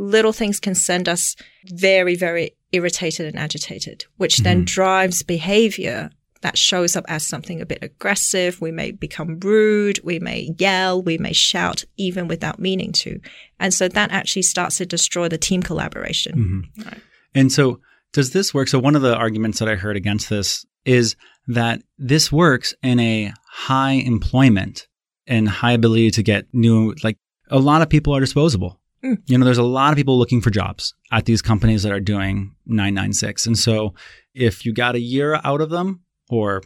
little 0.00 0.32
things 0.32 0.58
can 0.58 0.74
send 0.74 1.08
us 1.08 1.36
very, 1.66 2.16
very 2.16 2.52
irritated 2.72 3.26
and 3.26 3.38
agitated, 3.38 4.06
which 4.16 4.38
then 4.38 4.58
mm-hmm. 4.58 4.64
drives 4.64 5.22
behavior 5.22 6.10
that 6.42 6.56
shows 6.56 6.96
up 6.96 7.04
as 7.06 7.26
something 7.26 7.60
a 7.60 7.66
bit 7.66 7.80
aggressive. 7.82 8.60
We 8.62 8.72
may 8.72 8.92
become 8.92 9.38
rude. 9.40 10.00
We 10.02 10.18
may 10.18 10.54
yell. 10.58 11.02
We 11.02 11.18
may 11.18 11.34
shout 11.34 11.84
even 11.98 12.28
without 12.28 12.58
meaning 12.58 12.92
to. 12.92 13.20
And 13.58 13.74
so 13.74 13.88
that 13.88 14.10
actually 14.10 14.42
starts 14.42 14.78
to 14.78 14.86
destroy 14.86 15.28
the 15.28 15.36
team 15.36 15.62
collaboration. 15.62 16.70
Mm-hmm. 16.74 16.98
And 17.34 17.52
so, 17.52 17.80
does 18.12 18.32
this 18.32 18.54
work? 18.54 18.68
So, 18.68 18.78
one 18.78 18.96
of 18.96 19.02
the 19.02 19.14
arguments 19.14 19.58
that 19.58 19.68
I 19.68 19.76
heard 19.76 19.96
against 19.96 20.30
this 20.30 20.64
is 20.84 21.14
that 21.46 21.82
this 21.98 22.32
works 22.32 22.74
in 22.82 22.98
a 22.98 23.32
high 23.46 23.92
employment 23.92 24.88
and 25.26 25.48
high 25.48 25.72
ability 25.72 26.10
to 26.12 26.22
get 26.22 26.46
new, 26.52 26.94
like 27.04 27.18
a 27.50 27.58
lot 27.58 27.82
of 27.82 27.90
people 27.90 28.16
are 28.16 28.20
disposable. 28.20 28.79
Mm. 29.04 29.22
You 29.26 29.38
know, 29.38 29.44
there's 29.44 29.58
a 29.58 29.62
lot 29.62 29.92
of 29.92 29.96
people 29.96 30.18
looking 30.18 30.40
for 30.40 30.50
jobs 30.50 30.94
at 31.10 31.24
these 31.24 31.42
companies 31.42 31.82
that 31.82 31.92
are 31.92 32.00
doing 32.00 32.54
996. 32.66 33.46
And 33.46 33.58
so, 33.58 33.94
if 34.34 34.64
you 34.64 34.72
got 34.72 34.94
a 34.94 35.00
year 35.00 35.40
out 35.42 35.60
of 35.60 35.70
them 35.70 36.00
or 36.28 36.62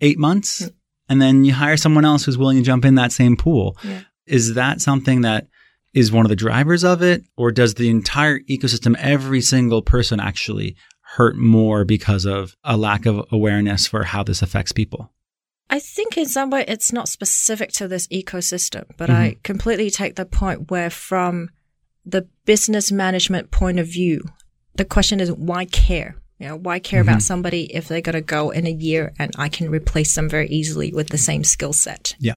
eight 0.00 0.18
months, 0.18 0.62
mm. 0.62 0.72
and 1.08 1.20
then 1.20 1.44
you 1.44 1.52
hire 1.52 1.76
someone 1.76 2.04
else 2.04 2.24
who's 2.24 2.38
willing 2.38 2.58
to 2.58 2.64
jump 2.64 2.84
in 2.84 2.94
that 2.96 3.12
same 3.12 3.36
pool, 3.36 3.76
is 4.26 4.54
that 4.54 4.80
something 4.80 5.20
that 5.22 5.48
is 5.92 6.10
one 6.10 6.24
of 6.24 6.30
the 6.30 6.36
drivers 6.36 6.84
of 6.84 7.02
it? 7.02 7.24
Or 7.36 7.52
does 7.52 7.74
the 7.74 7.90
entire 7.90 8.40
ecosystem, 8.40 8.96
every 8.98 9.40
single 9.40 9.82
person 9.82 10.20
actually 10.20 10.76
hurt 11.00 11.36
more 11.36 11.84
because 11.84 12.24
of 12.24 12.56
a 12.64 12.76
lack 12.76 13.06
of 13.06 13.24
awareness 13.30 13.86
for 13.86 14.02
how 14.02 14.22
this 14.22 14.42
affects 14.42 14.72
people? 14.72 15.12
I 15.70 15.78
think 15.78 16.18
in 16.18 16.26
some 16.26 16.50
way 16.50 16.64
it's 16.68 16.92
not 16.92 17.08
specific 17.08 17.72
to 17.72 17.88
this 17.88 18.06
ecosystem, 18.08 18.84
but 18.96 19.10
I 19.10 19.30
mm-hmm. 19.30 19.40
completely 19.42 19.90
take 19.90 20.16
the 20.16 20.26
point 20.26 20.70
where 20.70 20.90
from 20.90 21.50
the 22.04 22.28
business 22.44 22.92
management 22.92 23.50
point 23.50 23.78
of 23.78 23.86
view, 23.86 24.22
the 24.74 24.84
question 24.84 25.20
is 25.20 25.32
why 25.32 25.64
care? 25.64 26.16
You 26.38 26.48
know, 26.48 26.56
why 26.56 26.78
care 26.78 27.00
about 27.00 27.12
mm-hmm. 27.12 27.20
somebody 27.20 27.74
if 27.74 27.88
they're 27.88 28.00
going 28.00 28.14
to 28.14 28.20
go 28.20 28.50
in 28.50 28.66
a 28.66 28.70
year 28.70 29.12
and 29.18 29.32
I 29.38 29.48
can 29.48 29.70
replace 29.70 30.14
them 30.14 30.28
very 30.28 30.48
easily 30.48 30.92
with 30.92 31.08
the 31.08 31.18
same 31.18 31.44
skill 31.44 31.72
set? 31.72 32.16
Yeah. 32.18 32.34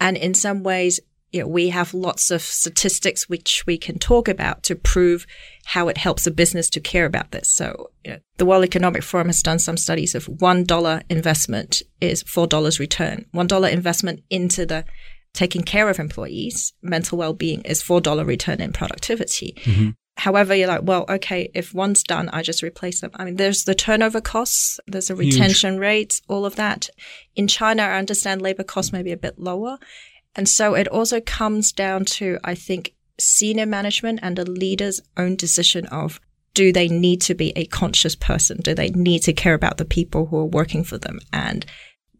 And 0.00 0.16
in 0.16 0.34
some 0.34 0.62
ways, 0.62 1.00
you 1.32 1.40
know, 1.40 1.48
we 1.48 1.70
have 1.70 1.92
lots 1.92 2.30
of 2.30 2.42
statistics 2.42 3.28
which 3.28 3.64
we 3.66 3.76
can 3.76 3.98
talk 3.98 4.28
about 4.28 4.62
to 4.62 4.76
prove 4.76 5.26
how 5.64 5.88
it 5.88 5.98
helps 5.98 6.28
a 6.28 6.30
business 6.30 6.70
to 6.70 6.80
care 6.80 7.06
about 7.06 7.32
this. 7.32 7.50
So, 7.50 7.90
you 8.04 8.12
know, 8.12 8.18
the 8.36 8.46
World 8.46 8.64
Economic 8.64 9.02
Forum 9.02 9.26
has 9.26 9.42
done 9.42 9.58
some 9.58 9.76
studies 9.76 10.14
of 10.14 10.28
one 10.28 10.62
dollar 10.62 11.02
investment 11.10 11.82
is 12.00 12.22
four 12.22 12.46
dollars 12.46 12.78
return. 12.78 13.26
One 13.32 13.48
dollar 13.48 13.66
investment 13.66 14.22
into 14.30 14.64
the 14.64 14.84
taking 15.34 15.62
care 15.62 15.90
of 15.90 15.98
employees, 15.98 16.72
mental 16.80 17.18
well-being 17.18 17.60
is 17.62 17.82
four 17.82 18.00
dollar 18.00 18.24
return 18.24 18.60
in 18.60 18.72
productivity. 18.72 19.54
Mm-hmm. 19.64 19.90
However, 20.16 20.54
you're 20.54 20.68
like, 20.68 20.84
well, 20.84 21.04
okay, 21.08 21.50
if 21.54 21.74
one's 21.74 22.04
done, 22.04 22.28
I 22.28 22.42
just 22.42 22.62
replace 22.62 23.00
them. 23.00 23.10
I 23.14 23.24
mean, 23.24 23.34
there's 23.34 23.64
the 23.64 23.74
turnover 23.74 24.20
costs, 24.20 24.78
there's 24.86 25.08
the 25.08 25.16
retention 25.16 25.78
rates, 25.78 26.22
all 26.28 26.46
of 26.46 26.54
that. 26.54 26.88
In 27.34 27.48
China, 27.48 27.82
I 27.82 27.98
understand 27.98 28.40
labor 28.40 28.62
costs 28.62 28.92
may 28.92 29.02
be 29.02 29.10
a 29.10 29.16
bit 29.16 29.40
lower. 29.40 29.78
And 30.36 30.48
so 30.48 30.74
it 30.74 30.86
also 30.86 31.20
comes 31.20 31.72
down 31.72 32.04
to, 32.06 32.38
I 32.44 32.54
think, 32.54 32.94
senior 33.18 33.66
management 33.66 34.20
and 34.22 34.36
the 34.36 34.48
leader's 34.48 35.00
own 35.16 35.34
decision 35.34 35.86
of 35.86 36.20
do 36.54 36.72
they 36.72 36.88
need 36.88 37.20
to 37.22 37.34
be 37.34 37.52
a 37.56 37.66
conscious 37.66 38.14
person? 38.14 38.58
Do 38.62 38.74
they 38.74 38.90
need 38.90 39.20
to 39.24 39.32
care 39.32 39.54
about 39.54 39.78
the 39.78 39.84
people 39.84 40.26
who 40.26 40.38
are 40.38 40.44
working 40.44 40.84
for 40.84 40.98
them? 40.98 41.18
And 41.32 41.66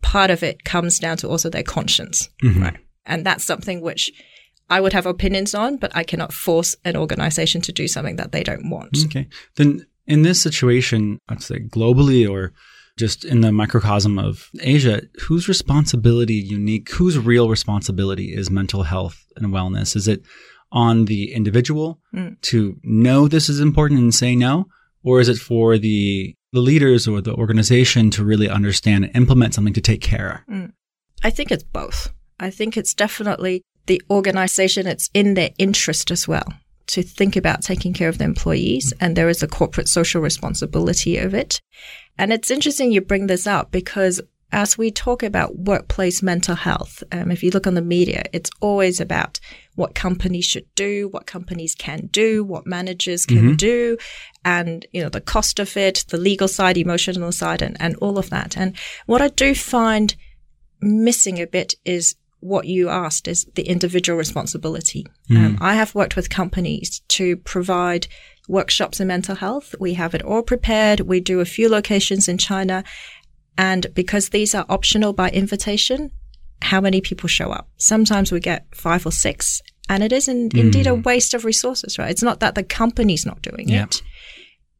part 0.02 0.30
of 0.30 0.42
it 0.42 0.64
comes 0.64 0.98
down 0.98 1.16
to 1.18 1.28
also 1.28 1.48
their 1.48 1.62
conscience, 1.62 2.28
mm-hmm. 2.42 2.62
right? 2.62 2.76
And 3.06 3.24
that's 3.24 3.44
something 3.44 3.80
which 3.80 4.12
I 4.70 4.80
would 4.80 4.92
have 4.92 5.06
opinions 5.06 5.54
on, 5.54 5.76
but 5.76 5.94
I 5.94 6.04
cannot 6.04 6.32
force 6.32 6.74
an 6.84 6.96
organization 6.96 7.60
to 7.62 7.72
do 7.72 7.86
something 7.86 8.16
that 8.16 8.32
they 8.32 8.42
don't 8.42 8.70
want. 8.70 8.96
Okay. 9.06 9.28
Then 9.56 9.86
in 10.06 10.22
this 10.22 10.40
situation, 10.40 11.20
I'd 11.28 11.42
say 11.42 11.58
globally 11.58 12.28
or 12.28 12.52
just 12.96 13.24
in 13.24 13.40
the 13.40 13.52
microcosm 13.52 14.18
of 14.18 14.50
Asia, 14.60 15.02
whose 15.22 15.48
responsibility 15.48 16.48
Enoch, 16.52 16.88
whose 16.90 17.18
real 17.18 17.48
responsibility 17.48 18.32
is 18.32 18.50
mental 18.50 18.84
health 18.84 19.26
and 19.36 19.52
wellness? 19.52 19.96
Is 19.96 20.06
it 20.06 20.22
on 20.70 21.06
the 21.06 21.32
individual 21.32 22.00
mm. 22.14 22.40
to 22.42 22.78
know 22.82 23.26
this 23.26 23.48
is 23.48 23.60
important 23.60 24.00
and 24.00 24.14
say 24.14 24.36
no? 24.36 24.66
Or 25.02 25.20
is 25.20 25.28
it 25.28 25.38
for 25.38 25.76
the 25.76 26.34
the 26.52 26.60
leaders 26.60 27.08
or 27.08 27.20
the 27.20 27.34
organization 27.34 28.10
to 28.10 28.24
really 28.24 28.48
understand 28.48 29.04
and 29.04 29.16
implement 29.16 29.54
something 29.54 29.74
to 29.74 29.80
take 29.80 30.00
care? 30.00 30.44
Mm. 30.48 30.72
I 31.22 31.30
think 31.30 31.50
it's 31.50 31.64
both. 31.64 32.12
I 32.40 32.50
think 32.50 32.76
it's 32.76 32.94
definitely 32.94 33.62
the 33.86 34.02
organization, 34.10 34.86
it's 34.86 35.10
in 35.14 35.34
their 35.34 35.50
interest 35.58 36.10
as 36.10 36.26
well 36.26 36.52
to 36.86 37.02
think 37.02 37.36
about 37.36 37.62
taking 37.62 37.92
care 37.92 38.08
of 38.08 38.18
the 38.18 38.24
employees. 38.24 38.92
And 39.00 39.16
there 39.16 39.28
is 39.28 39.42
a 39.42 39.48
corporate 39.48 39.88
social 39.88 40.20
responsibility 40.20 41.16
of 41.16 41.34
it. 41.34 41.60
And 42.18 42.32
it's 42.32 42.50
interesting 42.50 42.92
you 42.92 43.00
bring 43.00 43.26
this 43.26 43.46
up 43.46 43.70
because 43.70 44.20
as 44.52 44.78
we 44.78 44.90
talk 44.92 45.24
about 45.24 45.56
workplace 45.56 46.22
mental 46.22 46.54
health, 46.54 47.02
um, 47.10 47.32
if 47.32 47.42
you 47.42 47.50
look 47.50 47.66
on 47.66 47.74
the 47.74 47.82
media, 47.82 48.22
it's 48.32 48.50
always 48.60 49.00
about 49.00 49.40
what 49.74 49.96
companies 49.96 50.44
should 50.44 50.72
do, 50.76 51.08
what 51.08 51.26
companies 51.26 51.74
can 51.74 52.06
do, 52.12 52.44
what 52.44 52.64
managers 52.64 53.26
can 53.26 53.56
do, 53.56 53.98
and 54.44 54.86
you 54.92 55.02
know 55.02 55.08
the 55.08 55.20
cost 55.20 55.58
of 55.58 55.76
it, 55.76 56.04
the 56.08 56.16
legal 56.16 56.46
side, 56.46 56.78
emotional 56.78 57.32
side, 57.32 57.62
and, 57.62 57.76
and 57.80 57.96
all 57.96 58.16
of 58.16 58.30
that. 58.30 58.56
And 58.56 58.76
what 59.06 59.20
I 59.20 59.28
do 59.28 59.56
find 59.56 60.14
missing 60.80 61.42
a 61.42 61.48
bit 61.48 61.74
is 61.84 62.14
what 62.44 62.66
you 62.66 62.90
asked 62.90 63.26
is 63.26 63.46
the 63.54 63.62
individual 63.62 64.18
responsibility. 64.18 65.06
Um, 65.30 65.56
I 65.62 65.74
have 65.76 65.94
worked 65.94 66.14
with 66.14 66.28
companies 66.28 67.00
to 67.16 67.38
provide 67.38 68.06
workshops 68.48 69.00
in 69.00 69.06
mental 69.08 69.34
health. 69.34 69.74
We 69.80 69.94
have 69.94 70.14
it 70.14 70.20
all 70.22 70.42
prepared. 70.42 71.00
We 71.00 71.20
do 71.20 71.40
a 71.40 71.46
few 71.46 71.70
locations 71.70 72.28
in 72.28 72.36
China. 72.36 72.84
And 73.56 73.86
because 73.94 74.28
these 74.28 74.54
are 74.54 74.66
optional 74.68 75.14
by 75.14 75.30
invitation, 75.30 76.10
how 76.60 76.82
many 76.82 77.00
people 77.00 77.28
show 77.28 77.50
up? 77.50 77.66
Sometimes 77.78 78.30
we 78.30 78.40
get 78.40 78.66
five 78.74 79.06
or 79.06 79.12
six. 79.12 79.62
And 79.88 80.02
it 80.02 80.12
is 80.12 80.28
in, 80.28 80.50
indeed 80.54 80.86
a 80.86 80.94
waste 80.94 81.32
of 81.32 81.46
resources, 81.46 81.98
right? 81.98 82.10
It's 82.10 82.22
not 82.22 82.40
that 82.40 82.54
the 82.54 82.62
company's 82.62 83.24
not 83.24 83.40
doing 83.40 83.68
Yeah. 83.70 83.84
it, 83.84 84.02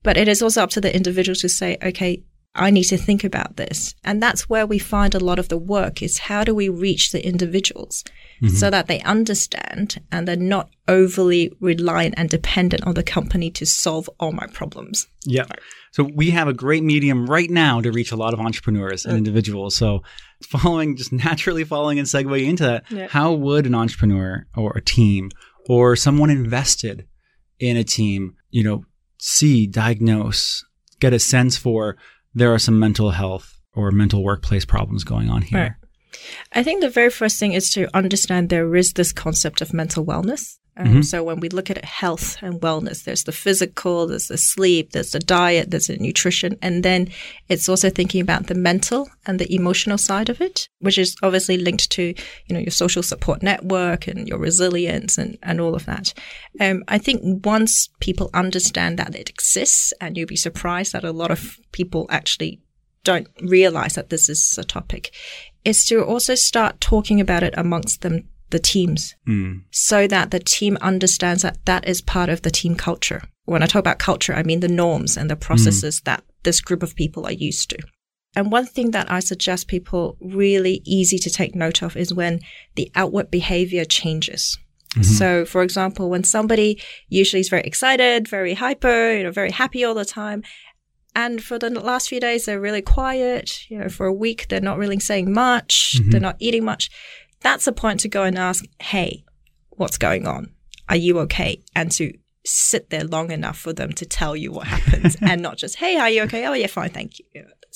but 0.03 0.19
it 0.19 0.29
is 0.29 0.43
also 0.43 0.63
up 0.63 0.71
to 0.71 0.81
the 0.83 0.95
individual 0.95 1.37
to 1.37 1.49
say, 1.49 1.79
okay, 1.83 2.23
I 2.57 2.71
need 2.71 2.85
to 2.85 2.97
think 2.97 3.25
about 3.25 3.57
this. 3.57 3.95
And 4.05 4.23
that's 4.23 4.49
where 4.49 4.67
we 4.67 4.79
find 4.79 5.15
a 5.15 5.21
lot 5.21 5.39
of 5.39 5.49
the 5.49 5.59
work 5.59 6.03
is 6.03 6.19
how 6.19 6.45
do 6.45 6.55
we 6.55 6.69
reach 6.69 7.11
the 7.11 7.27
individuals 7.27 8.05
mm-hmm. 8.41 8.55
so 8.55 8.71
that 8.71 8.87
they 8.87 9.01
understand 9.01 10.01
and 10.13 10.29
they're 10.29 10.37
not 10.37 10.71
overly 10.87 11.53
reliant 11.61 12.15
and 12.17 12.29
dependent 12.29 12.87
on 12.87 12.95
the 12.95 13.03
company 13.03 13.51
to 13.51 13.67
solve 13.67 14.09
all 14.21 14.31
my 14.31 14.47
problems. 14.47 15.09
Yeah. 15.25 15.47
So 15.91 16.09
we 16.15 16.31
have 16.31 16.47
a 16.47 16.53
great 16.53 16.85
medium 16.85 17.27
right 17.27 17.51
now 17.51 17.81
to 17.81 17.91
reach 17.91 18.13
a 18.13 18.17
lot 18.17 18.35
of 18.35 18.41
entrepreneurs 18.41 19.05
and 19.05 19.15
mm. 19.15 19.19
individuals. 19.19 19.77
So 19.77 20.03
following, 20.43 20.97
just 20.97 21.13
naturally 21.13 21.65
following 21.65 21.99
and 21.99 22.07
segueing 22.07 22.49
into 22.49 22.65
that, 22.65 23.11
how 23.11 23.33
would 23.33 23.67
an 23.67 23.75
entrepreneur 23.75 24.47
or 24.57 24.77
a 24.77 24.81
team 24.81 25.31
or 25.69 25.97
someone 25.97 26.31
invested 26.31 27.07
in 27.59 27.77
a 27.77 27.85
team, 27.85 28.35
you 28.51 28.63
know, 28.63 28.85
see, 29.19 29.67
diagnose, 29.67 30.65
get 31.01 31.13
a 31.13 31.19
sense 31.19 31.57
for 31.57 31.97
there 32.35 32.53
are 32.53 32.59
some 32.59 32.79
mental 32.79 33.11
health 33.11 33.61
or 33.75 33.91
mental 33.91 34.23
workplace 34.23 34.65
problems 34.65 35.05
going 35.05 35.31
on 35.31 35.43
here? 35.43 35.61
Right. 35.61 35.73
I 36.53 36.63
think 36.63 36.81
the 36.81 36.91
very 36.91 37.11
first 37.11 37.39
thing 37.39 37.53
is 37.53 37.71
to 37.71 37.89
understand 37.97 38.49
there 38.49 38.75
is 38.77 38.93
this 38.93 39.13
concept 39.13 39.61
of 39.61 39.75
mental 39.75 40.05
wellness. 40.05 40.59
Um, 40.77 41.03
So 41.03 41.23
when 41.23 41.41
we 41.41 41.49
look 41.49 41.71
at 41.71 41.85
health 41.85 42.37
and 42.43 42.61
wellness, 42.61 43.05
there's 43.05 43.25
the 43.25 43.33
physical, 43.33 44.07
there's 44.07 44.29
the 44.29 44.39
sleep, 44.39 44.91
there's 44.91 45.13
the 45.13 45.21
diet, 45.21 45.71
there's 45.71 45.87
the 45.87 45.97
nutrition, 45.97 46.59
and 46.63 46.83
then 46.83 47.09
it's 47.49 47.69
also 47.69 47.91
thinking 47.91 48.21
about 48.21 48.47
the 48.47 48.55
mental 48.55 49.09
and 49.27 49.39
the 49.39 49.55
emotional 49.55 49.99
side 49.99 50.29
of 50.29 50.41
it, 50.41 50.69
which 50.81 50.99
is 50.99 51.17
obviously 51.23 51.57
linked 51.57 51.91
to 51.91 52.03
you 52.47 52.55
know 52.55 52.59
your 52.59 52.71
social 52.71 53.03
support 53.03 53.43
network 53.43 54.09
and 54.09 54.29
your 54.29 54.39
resilience 54.39 55.19
and 55.19 55.39
and 55.43 55.61
all 55.61 55.75
of 55.75 55.87
that. 55.87 56.13
Um, 56.61 56.83
I 56.89 56.99
think 56.99 57.47
once 57.47 57.89
people 58.01 58.31
understand 58.35 58.99
that 58.99 59.15
it 59.15 59.31
exists, 59.31 59.93
and 60.01 60.17
you'll 60.17 60.27
be 60.27 60.37
surprised 60.37 60.93
that 60.93 61.05
a 61.05 61.13
lot 61.13 61.31
of 61.31 61.59
people 61.73 62.07
actually 62.11 62.61
don't 63.05 63.29
realize 63.43 63.95
that 63.95 64.09
this 64.09 64.29
is 64.29 64.59
a 64.59 64.65
topic 64.65 65.15
is 65.65 65.85
to 65.87 66.05
also 66.05 66.35
start 66.35 66.81
talking 66.81 67.21
about 67.21 67.43
it 67.43 67.55
amongst 67.57 68.03
them 68.03 68.29
the 68.55 68.59
teams 68.75 69.15
hmm. 69.27 69.59
so 69.71 70.07
that 70.07 70.31
the 70.31 70.39
team 70.39 70.79
understands 70.81 71.43
that 71.43 71.59
that 71.67 71.87
is 71.89 72.01
part 72.01 72.29
of 72.31 72.43
the 72.43 72.51
team 72.51 72.75
culture. 72.77 73.21
When 73.47 73.63
i 73.63 73.67
talk 73.67 73.81
about 73.81 73.99
culture 73.99 74.35
i 74.35 74.43
mean 74.43 74.61
the 74.61 74.77
norms 74.83 75.17
and 75.19 75.29
the 75.29 75.37
processes 75.49 76.01
that 76.09 76.23
this 76.45 76.61
group 76.61 76.83
of 76.83 76.95
people 76.95 77.27
are 77.27 77.33
used 77.49 77.71
to. 77.71 77.79
And 78.37 78.51
one 78.51 78.67
thing 78.67 78.91
that 78.93 79.11
I 79.11 79.21
suggest 79.21 79.69
people 79.69 80.17
really 80.21 80.83
easy 80.85 81.19
to 81.19 81.31
take 81.31 81.55
note 81.55 81.83
of 81.83 81.97
is 81.97 82.13
when 82.13 82.41
the 82.75 82.91
outward 82.95 83.31
behavior 83.31 83.85
changes. 83.85 84.59
Mm-hmm. 84.95 85.03
So, 85.03 85.45
for 85.45 85.63
example, 85.63 86.11
when 86.11 86.25
somebody 86.25 86.81
usually 87.09 87.41
is 87.41 87.49
very 87.49 87.63
excited, 87.63 88.29
very 88.29 88.55
hyper, 88.55 89.13
you 89.17 89.25
know, 89.25 89.31
very 89.31 89.51
happy 89.51 89.85
all 89.85 89.95
the 89.95 90.05
time, 90.05 90.43
and 91.17 91.43
for 91.43 91.59
the 91.59 91.71
last 91.71 92.09
few 92.09 92.21
days 92.21 92.45
they're 92.45 92.61
really 92.61 92.83
quiet, 92.83 93.71
you 93.71 93.79
know, 93.79 93.89
for 93.89 94.07
a 94.07 94.13
week 94.13 94.47
they're 94.49 94.61
not 94.61 94.79
really 94.79 94.99
saying 94.99 95.33
much, 95.33 95.97
mm-hmm. 95.97 96.11
they're 96.11 96.21
not 96.21 96.37
eating 96.41 96.65
much, 96.65 96.91
that's 97.45 97.69
a 97.69 97.73
point 97.73 98.01
to 98.01 98.09
go 98.09 98.25
and 98.25 98.37
ask, 98.37 98.65
hey, 98.81 99.25
what's 99.71 99.99
going 99.99 100.27
on? 100.27 100.53
Are 100.89 100.97
you 100.97 101.21
okay? 101.21 101.63
And 101.77 101.93
to 101.93 102.13
sit 102.45 102.91
there 102.91 103.05
long 103.05 103.31
enough 103.31 103.59
for 103.59 103.73
them 103.73 103.93
to 103.93 104.07
tell 104.07 104.35
you 104.35 104.51
what 104.51 104.67
happens 104.67 105.17
and 105.21 105.43
not 105.43 105.57
just, 105.57 105.77
hey, 105.77 105.97
are 105.97 106.11
you 106.11 106.23
okay? 106.23 106.47
Oh, 106.47 106.55
yeah, 106.55 106.67
fine, 106.67 106.91
thank 106.91 107.19
you. 107.19 107.25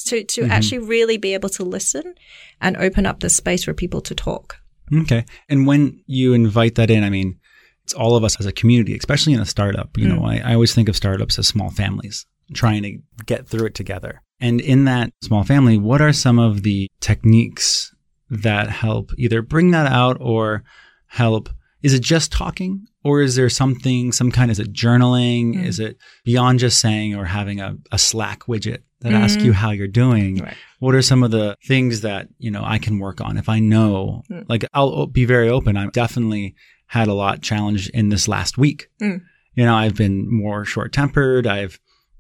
To, 0.07 0.25
to 0.25 0.43
mm-hmm. 0.43 0.51
actually 0.51 0.79
really 0.79 1.19
be 1.19 1.35
able 1.35 1.51
to 1.51 1.65
listen 1.65 2.15
and 2.61 2.77
open 2.77 3.05
up 3.05 3.21
the 3.21 3.29
space 3.29 3.65
for 3.65 3.75
people 3.75 4.01
to 4.03 4.15
talk. 4.15 4.57
Okay. 4.93 5.27
And 5.49 5.67
when 5.67 6.03
you 6.07 6.33
invite 6.33 6.77
that 6.77 6.91
in, 6.91 7.05
I 7.05 7.11
mean, 7.11 7.39
it's 7.85 7.95
all 7.95 8.17
of 8.17 8.25
us 8.25 8.39
as 8.41 8.47
a 8.47 8.53
community, 8.53 8.97
especially 8.97 9.35
in 9.35 9.41
a 9.41 9.47
startup. 9.47 9.97
You 9.99 10.09
know, 10.09 10.21
mm. 10.21 10.45
I, 10.45 10.51
I 10.51 10.55
always 10.55 10.75
think 10.75 10.89
of 10.89 10.97
startups 10.97 11.39
as 11.39 11.47
small 11.47 11.71
families 11.71 12.27
trying 12.55 12.83
to 12.85 12.99
get 13.27 13.47
through 13.47 13.67
it 13.67 13.75
together. 13.75 14.23
And 14.41 14.61
in 14.61 14.85
that 14.85 15.11
small 15.23 15.45
family, 15.45 15.77
what 15.77 16.01
are 16.01 16.13
some 16.13 16.39
of 16.39 16.63
the 16.63 16.89
techniques 17.01 17.93
that 18.30 18.70
help 18.70 19.12
either 19.16 19.42
bring 19.42 19.70
that 19.73 19.90
out 19.90 20.18
or 20.20 20.64
help? 21.06 21.49
Is 21.82 21.94
it 21.94 22.02
just 22.02 22.32
talking 22.32 22.87
or 23.04 23.23
is 23.23 23.37
there 23.37 23.49
something, 23.49 24.12
some 24.12 24.30
kind, 24.30 24.50
is 24.50 24.58
it 24.58 24.73
journaling? 24.73 25.54
Mm. 25.54 25.64
Is 25.64 25.78
it 25.78 25.97
beyond 26.25 26.58
just 26.58 26.80
saying 26.80 27.14
or 27.14 27.25
having 27.25 27.61
a, 27.61 27.76
a 27.92 27.99
Slack 27.99 28.44
widget 28.47 28.78
that 29.00 29.12
asks 29.12 29.37
mm-hmm. 29.37 29.47
you 29.47 29.52
how 29.52 29.70
you're 29.70 29.87
doing? 29.87 30.38
Right. 30.38 30.56
What 30.80 30.94
are 30.94 31.02
some 31.02 31.23
of 31.23 31.30
the 31.30 31.56
things 31.66 32.00
that, 32.00 32.28
you 32.38 32.50
know, 32.50 32.64
I 32.64 32.78
can 32.78 32.99
work 32.99 33.20
on 33.20 33.37
if 33.37 33.49
I 33.49 33.61
know, 33.61 34.23
mm. 34.30 34.44
like 34.49 34.64
I'll 34.75 35.06
be 35.06 35.25
very 35.25 35.49
open. 35.49 35.76
I've 35.76 35.92
definitely 35.92 36.56
had 36.87 37.06
a 37.08 37.14
lot 37.14 37.42
challenged 37.42 37.90
in 37.90 38.08
this 38.08 38.26
last 38.26 38.58
week. 38.58 38.88
Mm. 39.00 39.23
You 39.54 39.64
know, 39.64 39.75
I've 39.75 39.94
been 39.94 40.28
more 40.28 40.64
short 40.64 40.92
tempered. 40.92 41.47
I've, 41.47 41.78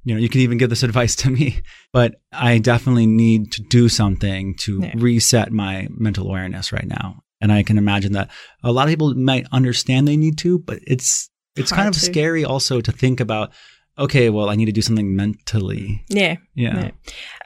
you 0.08 0.14
know, 0.14 0.20
you 0.20 0.28
can 0.30 0.40
even 0.40 0.56
give 0.56 0.70
this 0.70 0.82
advice 0.90 1.14
to 1.16 1.30
me, 1.30 1.60
but 1.92 2.14
I 2.32 2.58
definitely 2.58 3.06
need 3.06 3.52
to 3.52 3.62
do 3.62 3.88
something 3.90 4.54
to 4.60 4.80
Yeah. 4.82 4.92
reset 4.96 5.52
my 5.52 5.86
mental 5.90 6.26
awareness 6.26 6.72
right 6.72 6.86
now. 6.86 7.22
And 7.42 7.52
I 7.52 7.62
can 7.62 7.76
imagine 7.78 8.12
that 8.12 8.30
a 8.64 8.72
lot 8.72 8.84
of 8.84 8.88
people 8.90 9.14
might 9.14 9.46
understand 9.52 10.08
they 10.08 10.16
need 10.16 10.38
to, 10.38 10.58
but 10.58 10.78
it's, 10.86 11.28
it's 11.56 11.70
kind 11.70 11.88
of 11.88 11.94
to. 11.94 12.00
scary 12.00 12.44
also 12.44 12.80
to 12.80 12.90
think 12.90 13.20
about, 13.20 13.52
okay, 13.98 14.30
well, 14.30 14.48
I 14.48 14.56
need 14.56 14.66
to 14.66 14.72
do 14.72 14.80
something 14.82 15.14
mentally. 15.14 16.04
Yeah. 16.08 16.36
Yeah. 16.54 16.80
Yeah. 16.84 16.90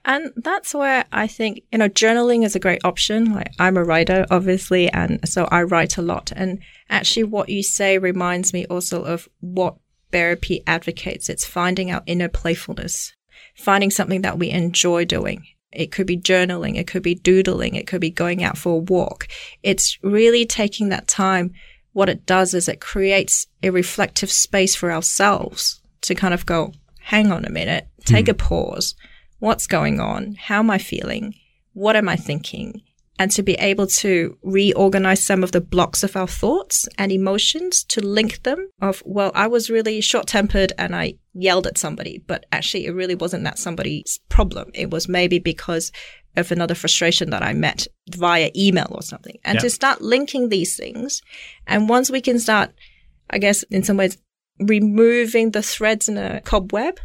And 0.04 0.30
that's 0.36 0.74
where 0.74 1.04
I 1.12 1.26
think, 1.26 1.62
you 1.72 1.78
know, 1.78 1.88
journaling 1.88 2.44
is 2.44 2.54
a 2.56 2.60
great 2.60 2.84
option. 2.84 3.32
Like 3.34 3.52
I'm 3.58 3.76
a 3.76 3.84
writer, 3.84 4.24
obviously, 4.30 4.88
and 4.90 5.20
so 5.28 5.44
I 5.50 5.62
write 5.64 5.98
a 5.98 6.02
lot. 6.02 6.32
And 6.34 6.60
actually 6.88 7.24
what 7.24 7.48
you 7.48 7.62
say 7.62 7.98
reminds 7.98 8.52
me 8.52 8.66
also 8.66 9.02
of 9.02 9.28
what 9.40 9.76
Bearapy 10.12 10.62
advocates. 10.66 11.28
It's 11.28 11.44
finding 11.44 11.90
our 11.90 12.02
inner 12.06 12.28
playfulness, 12.28 13.12
finding 13.56 13.90
something 13.90 14.22
that 14.22 14.38
we 14.38 14.50
enjoy 14.50 15.04
doing. 15.04 15.46
It 15.72 15.90
could 15.90 16.06
be 16.06 16.18
journaling. 16.18 16.76
It 16.76 16.86
could 16.86 17.02
be 17.02 17.14
doodling. 17.14 17.74
It 17.74 17.86
could 17.86 18.00
be 18.00 18.10
going 18.10 18.44
out 18.44 18.58
for 18.58 18.74
a 18.74 18.76
walk. 18.76 19.26
It's 19.62 19.98
really 20.02 20.44
taking 20.44 20.90
that 20.90 21.08
time. 21.08 21.52
What 21.92 22.08
it 22.08 22.26
does 22.26 22.54
is 22.54 22.68
it 22.68 22.80
creates 22.80 23.46
a 23.62 23.70
reflective 23.70 24.30
space 24.30 24.74
for 24.74 24.92
ourselves 24.92 25.80
to 26.02 26.14
kind 26.14 26.34
of 26.34 26.46
go, 26.46 26.72
hang 27.00 27.32
on 27.32 27.44
a 27.44 27.50
minute, 27.50 27.88
take 28.04 28.26
hmm. 28.26 28.32
a 28.32 28.34
pause. 28.34 28.94
What's 29.38 29.66
going 29.66 29.98
on? 29.98 30.36
How 30.38 30.60
am 30.60 30.70
I 30.70 30.78
feeling? 30.78 31.34
What 31.72 31.96
am 31.96 32.08
I 32.08 32.16
thinking? 32.16 32.82
And 33.22 33.30
to 33.30 33.42
be 33.44 33.54
able 33.54 33.86
to 33.86 34.36
reorganize 34.42 35.22
some 35.24 35.44
of 35.44 35.52
the 35.52 35.60
blocks 35.60 36.02
of 36.02 36.16
our 36.16 36.26
thoughts 36.26 36.88
and 36.98 37.12
emotions 37.12 37.84
to 37.84 38.04
link 38.04 38.42
them 38.42 38.68
of, 38.80 39.00
well, 39.06 39.30
I 39.32 39.46
was 39.46 39.70
really 39.70 40.00
short 40.00 40.26
tempered 40.26 40.72
and 40.76 40.96
I 40.96 41.14
yelled 41.32 41.68
at 41.68 41.78
somebody, 41.78 42.20
but 42.26 42.46
actually 42.50 42.84
it 42.86 42.90
really 42.90 43.14
wasn't 43.14 43.44
that 43.44 43.60
somebody's 43.60 44.18
problem. 44.28 44.72
It 44.74 44.90
was 44.90 45.06
maybe 45.08 45.38
because 45.38 45.92
of 46.36 46.50
another 46.50 46.74
frustration 46.74 47.30
that 47.30 47.44
I 47.44 47.52
met 47.52 47.86
via 48.10 48.50
email 48.56 48.88
or 48.90 49.02
something. 49.02 49.38
And 49.44 49.54
Yeah. 49.54 49.60
to 49.60 49.70
start 49.70 50.02
linking 50.02 50.48
these 50.48 50.76
things. 50.76 51.22
And 51.68 51.88
once 51.88 52.10
we 52.10 52.20
can 52.20 52.40
start, 52.40 52.72
I 53.30 53.38
guess, 53.38 53.62
in 53.70 53.84
some 53.84 53.98
ways, 53.98 54.18
removing 54.58 55.52
the 55.52 55.62
threads 55.62 56.08
in 56.08 56.18
a 56.18 56.40
cobweb, 56.40 56.98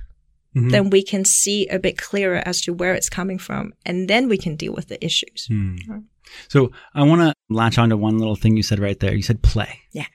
Mhm. 0.58 0.72
then 0.72 0.90
we 0.90 1.04
can 1.04 1.24
see 1.26 1.68
a 1.68 1.80
bit 1.80 1.98
clearer 1.98 2.42
as 2.46 2.62
to 2.62 2.74
where 2.74 2.94
it's 2.94 3.10
coming 3.10 3.38
from. 3.38 3.74
And 3.86 4.08
then 4.08 4.28
we 4.28 4.38
can 4.38 4.56
deal 4.56 4.74
with 4.74 4.88
the 4.88 5.04
issues. 5.04 5.46
Hmm. 5.48 5.76
So 6.50 6.72
I 6.94 7.04
want 7.04 7.22
to 7.22 7.34
latch 7.50 7.78
on 7.78 7.90
to 7.90 7.98
one 7.98 8.18
little 8.18 8.36
thing 8.36 8.58
you 8.58 8.64
said 8.64 8.80
right 8.80 9.00
there. 9.00 9.16
You 9.16 9.24
said 9.24 9.42
play. 9.42 9.80
Yeah. 9.94 10.08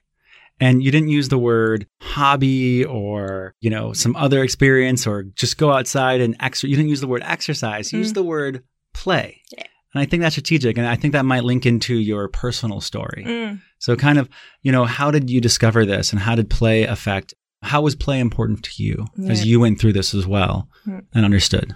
And 0.61 0.83
you 0.83 0.90
didn't 0.90 1.09
use 1.09 1.28
the 1.28 1.38
word 1.38 1.87
hobby 2.00 2.85
or, 2.85 3.55
you 3.61 3.70
know, 3.70 3.92
some 3.92 4.14
other 4.16 4.42
experience 4.44 5.07
or 5.07 5.24
just 5.24 5.59
go 5.59 5.72
outside 5.72 6.20
and 6.20 6.37
exercise. 6.40 6.70
You 6.70 6.76
didn't 6.76 6.90
use 6.90 7.00
the 7.00 7.09
word 7.09 7.22
exercise. 7.24 7.92
You 7.92 7.98
used 7.98 8.14
the 8.14 8.22
word 8.22 8.62
play. 8.94 9.40
Yeah. 9.57 9.64
And 9.94 10.02
I 10.02 10.07
think 10.07 10.22
that's 10.22 10.35
strategic. 10.35 10.78
And 10.78 10.87
I 10.87 10.96
think 10.96 11.12
that 11.12 11.24
might 11.24 11.44
link 11.44 11.66
into 11.66 11.94
your 11.94 12.28
personal 12.28 12.81
story. 12.81 13.24
Mm. 13.26 13.61
So 13.78 13.96
kind 13.96 14.18
of, 14.18 14.28
you 14.62 14.70
know, 14.72 14.85
how 14.85 15.11
did 15.11 15.28
you 15.28 15.40
discover 15.40 15.85
this 15.85 16.12
and 16.12 16.20
how 16.20 16.35
did 16.35 16.48
play 16.48 16.85
affect, 16.85 17.35
how 17.62 17.81
was 17.83 17.94
play 17.94 18.18
important 18.18 18.64
to 18.64 18.83
you 18.83 19.07
as 19.29 19.46
you 19.46 19.61
went 19.61 19.81
through 19.81 19.92
this 19.92 20.14
as 20.14 20.27
well 20.27 20.68
hmm. 20.85 20.98
and 21.14 21.25
understood? 21.25 21.75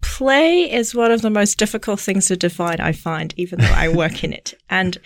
Play 0.00 0.70
is 0.72 0.94
one 0.94 1.10
of 1.10 1.22
the 1.22 1.30
most 1.30 1.58
difficult 1.58 1.98
things 1.98 2.26
to 2.26 2.36
define, 2.36 2.80
I 2.80 2.92
find, 2.92 3.34
even 3.36 3.58
though 3.60 3.74
I 3.74 3.88
work 3.88 4.22
in 4.24 4.32
it. 4.32 4.54
And 4.70 4.98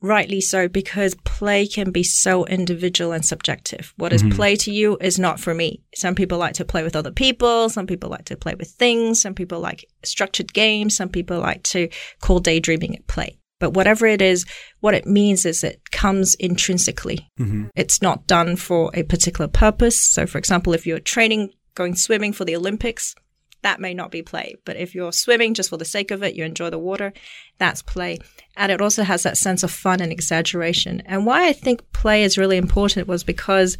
rightly 0.00 0.40
so, 0.40 0.68
because 0.68 1.16
play 1.24 1.66
can 1.66 1.90
be 1.90 2.04
so 2.04 2.46
individual 2.46 3.10
and 3.10 3.24
subjective. 3.24 3.92
What 3.96 4.12
is 4.12 4.22
mm-hmm. 4.22 4.36
play 4.36 4.54
to 4.56 4.70
you 4.70 4.96
is 5.00 5.18
not 5.18 5.40
for 5.40 5.54
me. 5.54 5.82
Some 5.94 6.14
people 6.14 6.38
like 6.38 6.54
to 6.54 6.64
play 6.64 6.84
with 6.84 6.94
other 6.94 7.10
people. 7.10 7.68
Some 7.68 7.86
people 7.86 8.10
like 8.10 8.26
to 8.26 8.36
play 8.36 8.54
with 8.54 8.70
things. 8.70 9.20
Some 9.20 9.34
people 9.34 9.58
like 9.58 9.84
structured 10.04 10.52
games. 10.52 10.96
Some 10.96 11.08
people 11.08 11.40
like 11.40 11.64
to 11.64 11.88
call 12.20 12.38
daydreaming 12.38 12.94
at 12.94 13.06
play. 13.08 13.38
But 13.60 13.72
whatever 13.72 14.06
it 14.06 14.22
is, 14.22 14.44
what 14.80 14.94
it 14.94 15.06
means 15.06 15.44
is 15.44 15.64
it 15.64 15.90
comes 15.90 16.34
intrinsically. 16.36 17.28
Mm-hmm. 17.38 17.66
It's 17.74 18.00
not 18.00 18.26
done 18.26 18.56
for 18.56 18.90
a 18.94 19.02
particular 19.02 19.48
purpose. 19.48 20.00
So, 20.00 20.26
for 20.26 20.38
example, 20.38 20.72
if 20.72 20.86
you're 20.86 21.00
training, 21.00 21.50
going 21.74 21.96
swimming 21.96 22.32
for 22.32 22.44
the 22.44 22.56
Olympics, 22.56 23.14
that 23.62 23.80
may 23.80 23.94
not 23.94 24.10
be 24.10 24.22
play. 24.22 24.54
But 24.64 24.76
if 24.76 24.94
you're 24.94 25.12
swimming 25.12 25.54
just 25.54 25.70
for 25.70 25.76
the 25.76 25.84
sake 25.84 26.10
of 26.10 26.22
it, 26.22 26.34
you 26.34 26.44
enjoy 26.44 26.70
the 26.70 26.78
water, 26.78 27.12
that's 27.58 27.82
play. 27.82 28.18
And 28.56 28.70
it 28.70 28.80
also 28.80 29.02
has 29.02 29.24
that 29.24 29.36
sense 29.36 29.62
of 29.62 29.70
fun 29.70 30.00
and 30.00 30.12
exaggeration. 30.12 31.02
And 31.06 31.26
why 31.26 31.48
I 31.48 31.52
think 31.52 31.92
play 31.92 32.22
is 32.22 32.38
really 32.38 32.56
important 32.56 33.08
was 33.08 33.24
because 33.24 33.76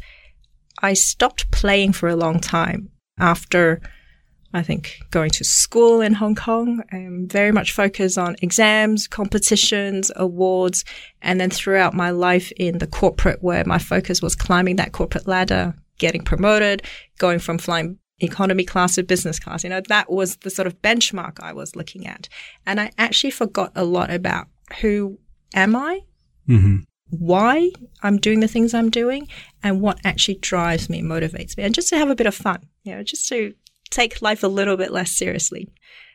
I 0.81 0.93
stopped 0.93 1.51
playing 1.51 1.93
for 1.93 2.09
a 2.09 2.15
long 2.15 2.39
time 2.39 2.89
after 3.17 3.81
I 4.53 4.63
think 4.63 4.99
going 5.11 5.29
to 5.31 5.43
school 5.43 6.01
in 6.01 6.13
Hong 6.13 6.33
Kong, 6.35 6.81
um, 6.91 7.27
very 7.27 7.51
much 7.51 7.71
focused 7.71 8.17
on 8.17 8.35
exams, 8.41 9.07
competitions, 9.07 10.11
awards, 10.15 10.83
and 11.21 11.39
then 11.39 11.51
throughout 11.51 11.93
my 11.93 12.09
life 12.09 12.51
in 12.57 12.79
the 12.79 12.87
corporate 12.87 13.43
where 13.43 13.63
my 13.65 13.77
focus 13.77 14.21
was 14.21 14.35
climbing 14.35 14.77
that 14.77 14.91
corporate 14.91 15.27
ladder, 15.27 15.75
getting 15.99 16.23
promoted, 16.23 16.81
going 17.19 17.37
from 17.37 17.59
flying 17.59 17.99
economy 18.21 18.63
class 18.63 18.95
to 18.95 19.03
business 19.03 19.39
class. 19.39 19.63
You 19.63 19.69
know, 19.69 19.81
that 19.87 20.11
was 20.11 20.37
the 20.37 20.49
sort 20.49 20.67
of 20.67 20.81
benchmark 20.81 21.37
I 21.41 21.53
was 21.53 21.75
looking 21.75 22.07
at. 22.07 22.27
And 22.65 22.79
I 22.79 22.91
actually 22.97 23.31
forgot 23.31 23.71
a 23.75 23.83
lot 23.83 24.09
about 24.09 24.47
who 24.81 25.19
am 25.53 25.75
I? 25.75 26.01
Mm-hmm. 26.47 26.77
why 27.11 27.69
I'm 28.01 28.17
doing 28.17 28.39
the 28.39 28.47
things 28.47 28.73
I'm 28.73 28.89
doing 28.89 29.27
and 29.61 29.81
what 29.81 29.99
actually 30.03 30.39
drives 30.41 30.89
me, 30.89 31.03
motivates 31.03 31.55
me, 31.55 31.63
and 31.63 31.75
just 31.75 31.89
to 31.89 31.97
have 31.97 32.09
a 32.09 32.15
bit 32.15 32.25
of 32.25 32.33
fun, 32.33 32.65
you 32.83 32.95
know, 32.95 33.03
just 33.03 33.27
to 33.29 33.53
take 33.89 34.21
life 34.21 34.43
a 34.43 34.47
little 34.47 34.77
bit 34.77 34.91
less 34.91 35.11
seriously. 35.11 35.67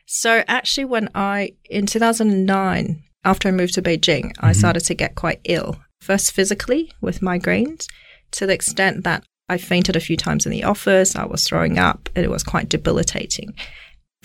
So 0.05 0.43
actually, 0.47 0.85
when 0.85 1.09
I, 1.15 1.53
in 1.69 1.85
2009, 1.85 3.03
after 3.23 3.47
I 3.47 3.51
moved 3.51 3.73
to 3.75 3.81
Beijing, 3.81 4.31
I 4.39 4.51
mm-hmm. 4.51 4.53
started 4.53 4.81
to 4.81 4.93
get 4.93 5.15
quite 5.15 5.41
ill, 5.45 5.77
first 5.99 6.31
physically 6.31 6.91
with 7.01 7.21
migraines 7.21 7.87
to 8.31 8.45
the 8.45 8.53
extent 8.53 9.03
that 9.03 9.23
I 9.49 9.57
fainted 9.57 9.95
a 9.95 10.01
few 10.01 10.17
times 10.17 10.45
in 10.45 10.51
the 10.51 10.63
office. 10.63 11.15
I 11.15 11.25
was 11.25 11.43
throwing 11.43 11.79
up. 11.79 12.09
and 12.15 12.23
It 12.23 12.29
was 12.29 12.43
quite 12.43 12.69
debilitating 12.69 13.55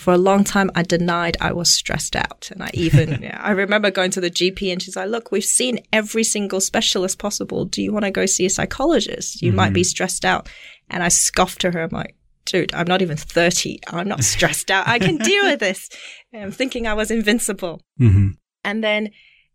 for 0.01 0.15
a 0.15 0.19
long 0.19 0.43
time 0.43 0.71
I 0.75 0.83
denied 0.83 1.37
I 1.41 1.53
was 1.53 1.71
stressed 1.71 2.17
out. 2.17 2.49
And 2.51 2.63
I 2.63 2.71
even, 2.75 3.23
yeah, 3.23 3.39
I 3.41 3.51
remember 3.51 3.91
going 3.91 4.11
to 4.13 4.21
the 4.21 4.31
GP 4.31 4.73
and 4.73 4.83
she's 4.83 4.97
like, 4.97 5.11
look, 5.11 5.31
we've 5.31 5.45
seen 5.45 5.81
every 5.93 6.25
single 6.25 6.61
specialist 6.61 7.19
possible. 7.19 7.67
Do 7.67 7.83
you 7.83 7.93
want 7.93 8.07
to 8.07 8.11
go 8.11 8.27
see 8.27 8.47
a 8.47 8.51
psychologist? 8.51 9.43
You 9.43 9.53
might 9.53 9.73
be 9.73 9.83
mm-hmm. 9.83 9.87
stressed 9.89 10.25
out. 10.25 10.49
And 10.89 11.03
I 11.03 11.09
scoffed 11.09 11.61
to 11.61 11.71
her. 11.71 11.83
I'm 11.83 11.91
like, 11.93 12.17
dude, 12.51 12.75
I'm 12.75 12.87
not 12.87 13.01
even 13.01 13.17
30. 13.17 13.81
I'm 13.89 14.09
not 14.09 14.25
stressed 14.25 14.71
out. 14.71 14.89
I 14.89 14.99
can 14.99 15.17
deal 15.17 15.45
with 15.45 15.61
this. 15.61 15.89
I'm 16.35 16.51
thinking 16.51 16.87
I 16.87 16.95
was 16.95 17.11
invincible. 17.11 17.81
Mm-hmm. 18.01 18.31
And 18.65 18.85
then 18.85 19.11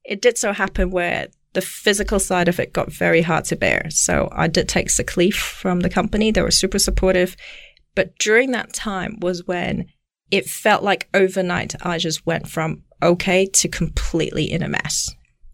it 0.06 0.22
did 0.22 0.38
so 0.38 0.54
happen 0.54 0.92
where 0.92 1.28
the 1.54 1.62
physical 1.62 2.20
side 2.20 2.48
of 2.48 2.60
it 2.60 2.74
got 2.74 2.92
very 2.92 3.22
hard 3.22 3.46
to 3.46 3.56
bear. 3.56 3.88
So 3.90 4.30
I 4.32 4.48
did 4.48 4.70
take 4.70 4.90
sick 4.90 5.18
leave 5.18 5.36
from 5.36 5.82
the 5.82 5.90
company. 5.90 6.32
They 6.32 6.42
were 6.42 6.52
super 6.52 6.80
supportive. 6.80 7.36
But 7.96 8.18
during 8.18 8.52
that 8.52 8.74
time 8.74 9.18
was 9.20 9.46
when 9.46 9.88
it 10.32 10.46
felt 10.46 10.84
like 10.84 11.10
overnight 11.14 11.76
I 11.86 11.98
just 11.98 12.26
went 12.26 12.48
from 12.48 12.84
okay 13.04 13.46
to 13.46 13.68
completely 13.68 14.50
in 14.52 14.64
a 14.64 14.70
mess. 14.70 15.10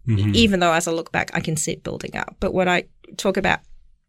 Mm-hmm. 0.08 0.34
Even 0.34 0.60
though 0.60 0.72
as 0.72 0.88
I 0.88 0.92
look 0.92 1.12
back, 1.12 1.30
I 1.34 1.40
can 1.40 1.56
see 1.56 1.72
it 1.72 1.84
building 1.84 2.16
up. 2.16 2.36
But 2.40 2.54
when 2.54 2.68
I 2.68 2.84
talk 3.16 3.36
about 3.36 3.60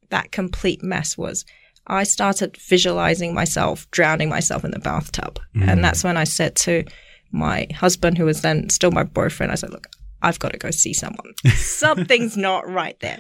that 0.09 0.31
complete 0.31 0.83
mess 0.83 1.17
was 1.17 1.45
I 1.87 2.03
started 2.03 2.57
visualizing 2.57 3.33
myself 3.33 3.89
drowning 3.91 4.29
myself 4.29 4.63
in 4.63 4.71
the 4.71 4.79
bathtub. 4.79 5.39
Mm. 5.55 5.67
And 5.67 5.83
that's 5.83 6.03
when 6.03 6.17
I 6.17 6.23
said 6.23 6.55
to 6.57 6.85
my 7.31 7.67
husband, 7.75 8.17
who 8.17 8.25
was 8.25 8.41
then 8.41 8.69
still 8.69 8.91
my 8.91 9.03
boyfriend, 9.03 9.51
I 9.51 9.55
said, 9.55 9.71
look, 9.71 9.87
I've 10.21 10.39
got 10.39 10.53
to 10.53 10.57
go 10.57 10.71
see 10.71 10.93
someone. 10.93 11.33
Something's 11.55 12.37
not 12.37 12.67
right 12.69 12.97
there. 13.01 13.19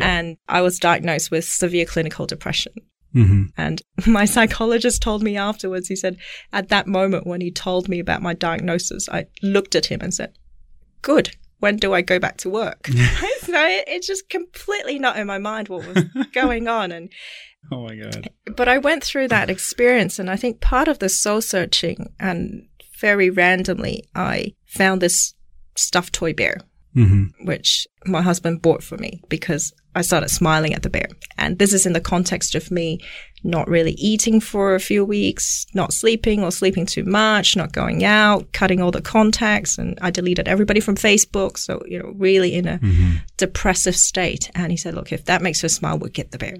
And 0.00 0.36
I 0.48 0.60
was 0.60 0.78
diagnosed 0.78 1.30
with 1.30 1.44
severe 1.44 1.84
clinical 1.84 2.26
depression. 2.26 2.72
Mm-hmm. 3.14 3.44
And 3.56 3.82
my 4.06 4.24
psychologist 4.24 5.02
told 5.02 5.22
me 5.22 5.36
afterwards, 5.36 5.88
he 5.88 5.96
said, 5.96 6.16
at 6.52 6.68
that 6.68 6.86
moment 6.86 7.26
when 7.26 7.40
he 7.40 7.50
told 7.50 7.88
me 7.88 7.98
about 8.00 8.22
my 8.22 8.34
diagnosis, 8.34 9.08
I 9.08 9.26
looked 9.42 9.74
at 9.74 9.86
him 9.86 10.00
and 10.02 10.12
said, 10.12 10.38
good. 11.02 11.36
When 11.58 11.76
do 11.76 11.94
I 11.94 12.00
go 12.00 12.18
back 12.18 12.38
to 12.38 12.50
work? 12.50 12.88
so 12.88 12.96
it, 13.54 13.84
it's 13.86 14.06
just 14.08 14.28
completely 14.28 14.98
not 14.98 15.16
in 15.16 15.28
my 15.28 15.38
mind 15.38 15.68
what 15.68 15.86
was 15.86 16.26
going 16.32 16.66
on. 16.66 16.90
And 16.90 17.08
Oh 17.70 17.86
my 17.86 17.96
god. 17.96 18.28
but 18.56 18.68
I 18.68 18.78
went 18.78 19.04
through 19.04 19.28
that 19.28 19.48
experience, 19.50 20.18
and 20.18 20.28
I 20.30 20.36
think 20.36 20.60
part 20.60 20.88
of 20.88 20.98
the 20.98 21.08
soul 21.08 21.40
searching, 21.40 22.12
and 22.18 22.66
very 23.00 23.30
randomly, 23.30 24.04
I 24.14 24.54
found 24.66 25.00
this 25.00 25.34
stuffed 25.76 26.12
toy 26.12 26.32
bear, 26.34 26.58
Mm-hmm. 26.94 27.46
which 27.46 27.86
my 28.04 28.20
husband 28.20 28.60
bought 28.60 28.82
for 28.82 28.98
me 28.98 29.22
because 29.30 29.72
I 29.94 30.02
started 30.02 30.28
smiling 30.28 30.74
at 30.74 30.82
the 30.82 30.90
bear. 30.90 31.06
And 31.38 31.58
this 31.58 31.72
is 31.72 31.86
in 31.86 31.94
the 31.94 32.02
context 32.02 32.54
of 32.54 32.70
me 32.70 32.98
not 33.42 33.66
really 33.66 33.92
eating 33.92 34.40
for 34.40 34.74
a 34.74 34.78
few 34.80 35.02
weeks, 35.02 35.64
not 35.72 35.94
sleeping 35.94 36.44
or 36.44 36.50
sleeping 36.52 36.84
too 36.84 37.04
much, 37.04 37.56
not 37.56 37.72
going 37.72 38.04
out, 38.04 38.52
cutting 38.52 38.82
all 38.82 38.90
the 38.90 39.00
contacts, 39.00 39.78
and 39.78 39.98
I 40.02 40.10
deleted 40.10 40.48
everybody 40.48 40.80
from 40.80 40.96
Facebook. 40.96 41.56
So, 41.56 41.80
you 41.86 41.98
know, 41.98 42.12
really 42.14 42.52
in 42.54 42.66
a 42.68 42.78
depressive 43.38 43.96
state. 43.96 44.50
And 44.54 44.70
he 44.70 44.76
said, 44.76 44.92
Look, 44.94 45.12
if 45.12 45.24
that 45.24 45.40
makes 45.40 45.62
her 45.62 45.70
smile, 45.70 45.98
we'll 45.98 46.10
get 46.10 46.30
the 46.30 46.38
bear. 46.38 46.56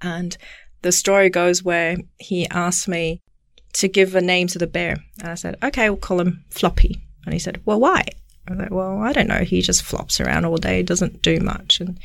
And 0.00 0.36
the 0.82 0.92
story 0.92 1.30
goes 1.30 1.62
where 1.62 1.96
he 2.18 2.48
asked 2.48 2.88
me 2.88 3.20
to 3.74 3.88
give 3.88 4.14
a 4.14 4.20
name 4.20 4.46
to 4.48 4.58
the 4.58 4.66
bear. 4.66 4.96
And 5.20 5.28
I 5.30 5.34
said, 5.34 5.56
okay, 5.62 5.90
we'll 5.90 5.98
call 5.98 6.20
him 6.20 6.44
Floppy. 6.50 7.02
And 7.24 7.32
he 7.32 7.38
said, 7.38 7.60
well, 7.64 7.80
why? 7.80 8.04
I 8.46 8.52
was 8.52 8.58
like, 8.60 8.70
well, 8.70 8.98
I 9.02 9.12
don't 9.12 9.28
know. 9.28 9.44
He 9.44 9.60
just 9.60 9.82
flops 9.82 10.20
around 10.20 10.44
all 10.46 10.56
day, 10.56 10.82
doesn't 10.82 11.20
do 11.22 11.38
much. 11.40 11.80
And 11.80 11.98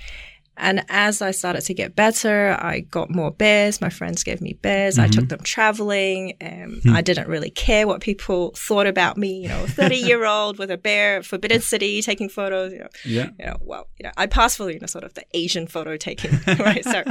and 0.55 0.85
as 0.89 1.19
I 1.23 1.31
started 1.31 1.61
to 1.61 1.73
get 1.73 1.95
better, 1.95 2.55
I 2.61 2.81
got 2.81 3.09
more 3.09 3.31
bears. 3.31 3.81
My 3.81 3.89
friends 3.89 4.23
gave 4.23 4.39
me 4.39 4.53
bears. 4.53 4.99
I 4.99 5.07
took 5.07 5.27
them 5.29 5.39
traveling. 5.39 6.33
Um, 6.41 6.79
I 6.93 7.01
didn't 7.01 7.27
really 7.27 7.49
care 7.49 7.87
what 7.87 8.01
people 8.01 8.51
thought 8.55 8.85
about 8.85 9.17
me. 9.17 9.41
You 9.41 9.47
know, 9.47 9.65
30 9.65 9.95
year 9.95 10.25
old 10.27 10.59
with 10.59 10.69
a 10.69 10.77
bear, 10.77 11.23
Forbidden 11.23 11.61
City, 11.61 12.03
taking 12.03 12.29
photos. 12.29 12.71
You 12.71 12.79
know, 12.81 12.87
Yeah. 13.03 13.29
you 13.39 13.45
know, 13.47 13.57
well, 13.61 13.87
you 13.97 14.03
know, 14.03 14.11
I 14.15 14.27
passed 14.27 14.57
for 14.57 14.69
you 14.69 14.79
know 14.79 14.85
sort 14.85 15.03
of 15.05 15.15
the 15.15 15.23
Asian 15.33 15.65
photo 15.65 15.97
taking, 15.97 16.39
right? 16.59 16.83
So, 16.83 17.03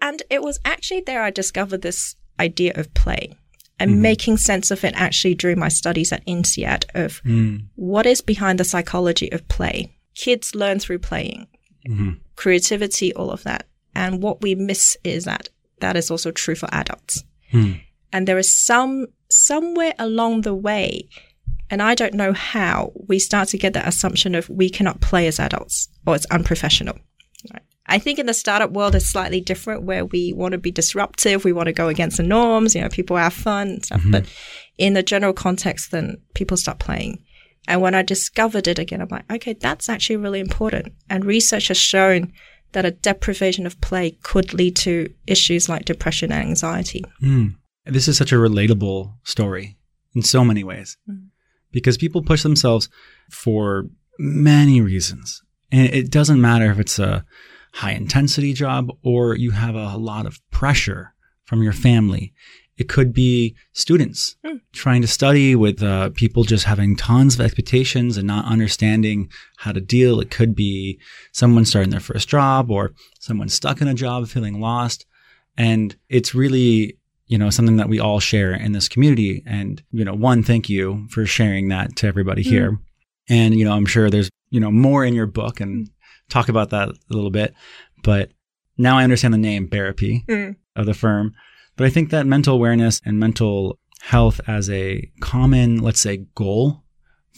and 0.00 0.22
it 0.30 0.42
was 0.42 0.60
actually 0.64 1.00
there 1.00 1.22
I 1.22 1.30
discovered 1.30 1.82
this 1.82 2.16
idea 2.40 2.72
of 2.74 2.92
play 2.94 3.36
and 3.78 3.92
mm-hmm. 3.92 4.02
making 4.02 4.36
sense 4.36 4.70
of 4.70 4.84
it 4.84 4.94
actually 4.96 5.34
during 5.34 5.58
my 5.58 5.68
studies 5.68 6.12
at 6.12 6.24
INSEAD 6.26 6.84
of 6.94 7.22
mm. 7.22 7.64
what 7.76 8.06
is 8.06 8.20
behind 8.20 8.58
the 8.58 8.64
psychology 8.64 9.30
of 9.32 9.46
play. 9.48 9.94
Kids 10.14 10.54
learn 10.54 10.80
through 10.80 10.98
playing, 10.98 11.46
mm-hmm. 11.86 12.10
creativity, 12.36 13.14
all 13.14 13.30
of 13.30 13.44
that. 13.44 13.66
And 13.94 14.22
what 14.22 14.42
we 14.42 14.54
miss 14.54 14.96
is 15.04 15.24
that 15.24 15.48
that 15.80 15.96
is 15.96 16.10
also 16.10 16.30
true 16.30 16.54
for 16.54 16.68
adults. 16.72 17.24
Hmm. 17.50 17.72
And 18.12 18.26
there 18.26 18.38
is 18.38 18.54
some, 18.54 19.06
somewhere 19.30 19.94
along 19.98 20.42
the 20.42 20.54
way, 20.54 21.08
and 21.70 21.82
I 21.82 21.94
don't 21.94 22.14
know 22.14 22.32
how, 22.32 22.92
we 23.08 23.18
start 23.18 23.48
to 23.50 23.58
get 23.58 23.74
that 23.74 23.86
assumption 23.86 24.34
of 24.34 24.48
we 24.48 24.70
cannot 24.70 25.00
play 25.00 25.26
as 25.26 25.38
adults 25.38 25.88
or 26.06 26.14
it's 26.14 26.26
unprofessional. 26.26 26.98
Right. 27.52 27.62
I 27.88 27.98
think 27.98 28.18
in 28.18 28.26
the 28.26 28.34
startup 28.34 28.72
world, 28.72 28.94
it's 28.94 29.06
slightly 29.06 29.40
different 29.40 29.82
where 29.82 30.04
we 30.04 30.32
want 30.32 30.52
to 30.52 30.58
be 30.58 30.70
disruptive. 30.70 31.44
We 31.44 31.52
want 31.52 31.66
to 31.66 31.72
go 31.72 31.88
against 31.88 32.18
the 32.18 32.22
norms. 32.22 32.74
You 32.74 32.82
know, 32.82 32.88
people 32.88 33.16
have 33.16 33.32
fun 33.32 33.68
and 33.68 33.84
stuff. 33.84 34.00
Mm-hmm. 34.00 34.10
But 34.10 34.26
in 34.76 34.92
the 34.92 35.02
general 35.02 35.32
context, 35.32 35.90
then 35.90 36.18
people 36.34 36.56
start 36.56 36.78
playing. 36.78 37.24
And 37.66 37.80
when 37.80 37.94
I 37.94 38.02
discovered 38.02 38.68
it 38.68 38.78
again, 38.78 39.00
I'm 39.00 39.08
like, 39.10 39.30
okay, 39.30 39.54
that's 39.54 39.88
actually 39.88 40.16
really 40.16 40.40
important. 40.40 40.94
And 41.10 41.24
research 41.24 41.68
has 41.68 41.76
shown 41.76 42.32
that 42.72 42.84
a 42.84 42.90
deprivation 42.90 43.66
of 43.66 43.80
play 43.80 44.12
could 44.22 44.52
lead 44.52 44.76
to 44.76 45.12
issues 45.26 45.68
like 45.68 45.84
depression 45.84 46.32
and 46.32 46.48
anxiety. 46.48 47.04
Hmm. 47.20 47.48
This 47.84 48.08
is 48.08 48.16
such 48.16 48.32
a 48.32 48.36
relatable 48.36 49.14
story 49.24 49.78
in 50.14 50.22
so 50.22 50.44
many 50.44 50.62
ways 50.62 50.96
hmm. 51.06 51.26
because 51.72 51.96
people 51.96 52.22
push 52.22 52.42
themselves 52.42 52.88
for 53.30 53.88
many 54.18 54.80
reasons. 54.80 55.42
And 55.70 55.92
it 55.92 56.10
doesn't 56.10 56.40
matter 56.40 56.70
if 56.70 56.78
it's 56.78 56.98
a 56.98 57.24
high 57.78 57.92
intensity 57.92 58.52
job 58.52 58.90
or 59.04 59.36
you 59.36 59.52
have 59.52 59.76
a 59.76 59.96
lot 59.96 60.26
of 60.26 60.40
pressure 60.50 61.14
from 61.44 61.62
your 61.62 61.72
family. 61.72 62.34
It 62.76 62.88
could 62.88 63.12
be 63.12 63.54
students 63.72 64.36
hmm. 64.44 64.56
trying 64.72 65.00
to 65.02 65.06
study 65.06 65.54
with 65.54 65.80
uh, 65.80 66.10
people 66.10 66.42
just 66.42 66.64
having 66.64 66.96
tons 66.96 67.34
of 67.34 67.40
expectations 67.40 68.16
and 68.16 68.26
not 68.26 68.46
understanding 68.46 69.28
how 69.58 69.70
to 69.70 69.80
deal. 69.80 70.18
It 70.18 70.28
could 70.28 70.56
be 70.56 70.98
someone 71.30 71.64
starting 71.64 71.90
their 71.90 72.00
first 72.00 72.28
job 72.28 72.68
or 72.68 72.94
someone 73.20 73.48
stuck 73.48 73.80
in 73.80 73.86
a 73.86 73.94
job 73.94 74.26
feeling 74.26 74.60
lost. 74.60 75.06
And 75.56 75.94
it's 76.08 76.34
really, 76.34 76.98
you 77.28 77.38
know, 77.38 77.48
something 77.48 77.76
that 77.76 77.88
we 77.88 78.00
all 78.00 78.18
share 78.18 78.54
in 78.54 78.72
this 78.72 78.88
community. 78.88 79.44
And, 79.46 79.80
you 79.92 80.04
know, 80.04 80.14
one, 80.14 80.42
thank 80.42 80.68
you 80.68 81.06
for 81.10 81.26
sharing 81.26 81.68
that 81.68 81.94
to 81.96 82.08
everybody 82.08 82.42
hmm. 82.42 82.50
here. 82.50 82.78
And, 83.28 83.54
you 83.54 83.64
know, 83.64 83.74
I'm 83.74 83.86
sure 83.86 84.10
there's, 84.10 84.30
you 84.50 84.58
know, 84.58 84.72
more 84.72 85.04
in 85.04 85.14
your 85.14 85.26
book 85.26 85.60
and 85.60 85.86
hmm. 85.86 85.92
Talk 86.28 86.48
about 86.48 86.70
that 86.70 86.88
a 86.88 86.94
little 87.10 87.30
bit. 87.30 87.54
But 88.02 88.30
now 88.76 88.98
I 88.98 89.04
understand 89.04 89.34
the 89.34 89.38
name 89.38 89.68
Bearapy 89.68 90.24
mm. 90.26 90.56
of 90.76 90.86
the 90.86 90.94
firm. 90.94 91.34
But 91.76 91.86
I 91.86 91.90
think 91.90 92.10
that 92.10 92.26
mental 92.26 92.54
awareness 92.54 93.00
and 93.04 93.18
mental 93.18 93.78
health 94.00 94.40
as 94.46 94.70
a 94.70 95.10
common, 95.20 95.80
let's 95.80 96.00
say, 96.00 96.26
goal 96.34 96.84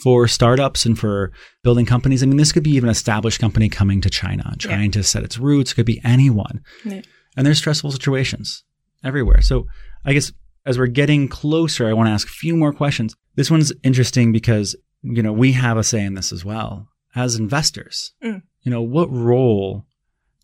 for 0.03 0.27
startups 0.27 0.87
and 0.87 0.99
for 0.99 1.33
building 1.63 1.87
companies. 1.87 2.23
I 2.23 2.27
mean, 2.27 2.39
this 2.39 2.53
could 2.53 2.63
be 2.63 2.71
even 2.71 2.89
an 2.89 2.93
established 2.93 3.39
company 3.39 3.69
coming 3.69 4.01
to 4.01 4.11
China, 4.11 4.55
trying 4.59 4.91
to 4.93 5.03
set 5.03 5.25
its 5.25 5.39
roots. 5.39 5.73
It 5.73 5.75
could 5.75 5.87
be 5.87 6.01
anyone. 6.05 6.63
Yeah. 6.85 7.03
And 7.37 7.47
there's 7.47 7.59
stressful 7.59 7.93
situations 7.93 8.65
everywhere. 9.05 9.41
So 9.43 9.67
I 10.05 10.13
guess 10.13 10.33
as 10.67 10.79
we're 10.79 10.87
getting 10.87 11.29
closer, 11.29 11.89
I 11.89 11.93
want 11.93 12.09
to 12.09 12.13
ask 12.13 12.29
a 12.29 12.31
few 12.33 12.57
more 12.57 12.73
questions. 12.73 13.15
This 13.35 13.51
one's 13.51 13.73
interesting 13.83 14.33
because, 14.33 14.75
you 15.03 15.23
know, 15.23 15.33
we 15.33 15.53
have 15.53 15.77
a 15.77 15.85
say 15.85 16.05
in 16.05 16.15
this 16.15 16.33
as 16.33 16.45
well. 16.45 16.89
As 17.15 17.35
investors, 17.37 18.13
Mm. 18.25 18.43
you 18.63 18.71
know, 18.71 18.83
what 18.83 19.11
role 19.13 19.85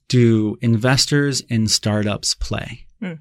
do 0.09 0.57
investors 0.61 1.41
in 1.43 1.67
startups 1.69 2.35
play 2.35 2.87
Mm. 3.03 3.21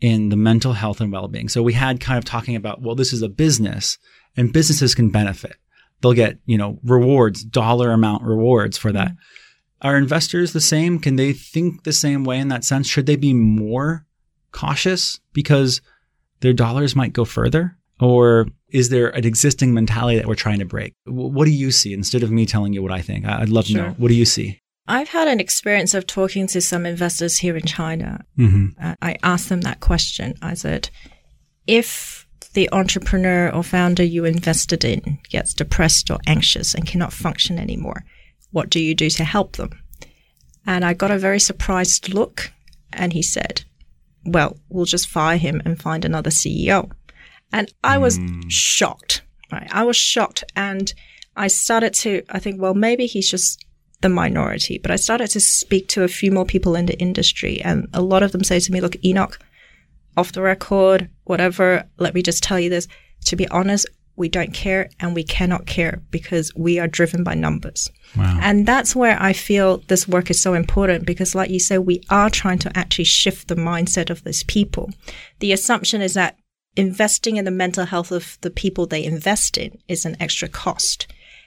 in 0.00 0.28
the 0.30 0.36
mental 0.36 0.72
health 0.74 1.00
and 1.00 1.12
well-being? 1.12 1.48
So 1.48 1.62
we 1.62 1.72
had 1.74 2.00
kind 2.00 2.18
of 2.18 2.24
talking 2.24 2.56
about, 2.56 2.80
well, 2.82 2.94
this 2.94 3.12
is 3.12 3.22
a 3.22 3.28
business 3.28 3.98
and 4.36 4.52
businesses 4.52 4.94
can 4.94 5.10
benefit. 5.10 5.56
They'll 6.00 6.12
get, 6.12 6.38
you 6.46 6.56
know, 6.56 6.78
rewards, 6.84 7.44
dollar 7.44 7.92
amount 7.92 8.22
rewards 8.22 8.78
for 8.78 8.92
that. 8.92 9.12
Are 9.80 9.96
investors 9.96 10.52
the 10.52 10.60
same? 10.60 10.98
Can 10.98 11.16
they 11.16 11.32
think 11.32 11.84
the 11.84 11.92
same 11.92 12.24
way 12.24 12.38
in 12.38 12.48
that 12.48 12.64
sense? 12.64 12.86
Should 12.88 13.06
they 13.06 13.16
be 13.16 13.32
more 13.34 14.06
cautious 14.52 15.20
because 15.32 15.80
their 16.40 16.52
dollars 16.52 16.94
might 16.96 17.12
go 17.12 17.24
further? 17.24 17.76
Or 18.00 18.46
is 18.70 18.90
there 18.90 19.08
an 19.08 19.24
existing 19.24 19.74
mentality 19.74 20.18
that 20.18 20.26
we're 20.26 20.34
trying 20.34 20.58
to 20.58 20.64
break? 20.64 20.94
What 21.06 21.46
do 21.46 21.50
you 21.50 21.70
see 21.70 21.92
instead 21.92 22.22
of 22.22 22.30
me 22.30 22.46
telling 22.46 22.72
you 22.72 22.82
what 22.82 22.92
I 22.92 23.00
think? 23.00 23.26
I'd 23.26 23.48
love 23.48 23.66
to 23.66 23.74
know. 23.74 23.94
What 23.96 24.08
do 24.08 24.14
you 24.14 24.24
see? 24.24 24.60
I've 24.86 25.08
had 25.08 25.28
an 25.28 25.38
experience 25.38 25.92
of 25.92 26.06
talking 26.06 26.46
to 26.48 26.60
some 26.62 26.86
investors 26.86 27.38
here 27.38 27.56
in 27.56 27.64
China. 27.64 28.24
Mm-hmm. 28.38 28.82
Uh, 28.82 28.94
I 29.02 29.16
asked 29.22 29.50
them 29.50 29.60
that 29.60 29.80
question. 29.80 30.34
I 30.40 30.54
said, 30.54 30.88
if 31.66 32.26
the 32.54 32.70
entrepreneur 32.72 33.50
or 33.50 33.62
founder 33.62 34.02
you 34.02 34.24
invested 34.24 34.84
in 34.84 35.18
gets 35.28 35.52
depressed 35.52 36.10
or 36.10 36.18
anxious 36.26 36.74
and 36.74 36.86
cannot 36.86 37.12
function 37.12 37.58
anymore, 37.58 38.04
what 38.50 38.70
do 38.70 38.80
you 38.80 38.94
do 38.94 39.10
to 39.10 39.24
help 39.24 39.56
them? 39.56 39.78
And 40.66 40.84
I 40.84 40.94
got 40.94 41.10
a 41.10 41.18
very 41.18 41.40
surprised 41.40 42.12
look. 42.14 42.50
And 42.90 43.12
he 43.12 43.22
said, 43.22 43.64
well, 44.24 44.56
we'll 44.70 44.86
just 44.86 45.08
fire 45.08 45.36
him 45.36 45.60
and 45.66 45.80
find 45.80 46.04
another 46.04 46.30
CEO. 46.30 46.90
And 47.52 47.72
I 47.82 47.98
was 47.98 48.18
hmm. 48.18 48.40
shocked. 48.48 49.22
Right? 49.50 49.68
I 49.70 49.84
was 49.84 49.96
shocked. 49.96 50.44
And 50.56 50.92
I 51.36 51.48
started 51.48 51.94
to, 51.94 52.22
I 52.30 52.38
think, 52.38 52.60
well, 52.60 52.74
maybe 52.74 53.06
he's 53.06 53.30
just 53.30 53.64
the 54.00 54.08
minority. 54.08 54.78
But 54.78 54.90
I 54.90 54.96
started 54.96 55.28
to 55.28 55.40
speak 55.40 55.88
to 55.88 56.04
a 56.04 56.08
few 56.08 56.30
more 56.30 56.44
people 56.44 56.74
in 56.76 56.86
the 56.86 56.98
industry. 56.98 57.60
And 57.62 57.88
a 57.92 58.02
lot 58.02 58.22
of 58.22 58.32
them 58.32 58.44
say 58.44 58.60
to 58.60 58.72
me, 58.72 58.80
look, 58.80 58.96
Enoch, 59.04 59.38
off 60.16 60.32
the 60.32 60.42
record, 60.42 61.08
whatever, 61.24 61.84
let 61.98 62.14
me 62.14 62.22
just 62.22 62.42
tell 62.42 62.58
you 62.58 62.70
this. 62.70 62.88
To 63.26 63.36
be 63.36 63.48
honest, 63.48 63.86
we 64.18 64.28
don't 64.28 64.52
care 64.52 64.90
and 64.98 65.14
we 65.14 65.22
cannot 65.22 65.64
care 65.66 66.02
because 66.10 66.52
we 66.56 66.80
are 66.80 66.88
driven 66.88 67.22
by 67.22 67.34
numbers. 67.34 67.88
Wow. 68.16 68.38
And 68.42 68.66
that's 68.66 68.96
where 68.96 69.16
I 69.20 69.32
feel 69.32 69.78
this 69.86 70.08
work 70.08 70.28
is 70.28 70.42
so 70.42 70.54
important 70.54 71.06
because, 71.06 71.36
like 71.36 71.50
you 71.50 71.60
said, 71.60 71.80
we 71.80 72.02
are 72.10 72.28
trying 72.28 72.58
to 72.60 72.76
actually 72.76 73.04
shift 73.04 73.46
the 73.46 73.54
mindset 73.54 74.10
of 74.10 74.24
these 74.24 74.42
people. 74.42 74.90
The 75.38 75.52
assumption 75.52 76.02
is 76.02 76.14
that 76.14 76.36
investing 76.78 77.36
in 77.36 77.44
the 77.44 77.50
mental 77.50 77.84
health 77.84 78.12
of 78.12 78.38
the 78.40 78.50
people 78.50 78.86
they 78.86 79.04
invest 79.04 79.58
in 79.58 79.78
is 79.88 80.04
an 80.04 80.16
extra 80.20 80.48
cost. 80.48 81.06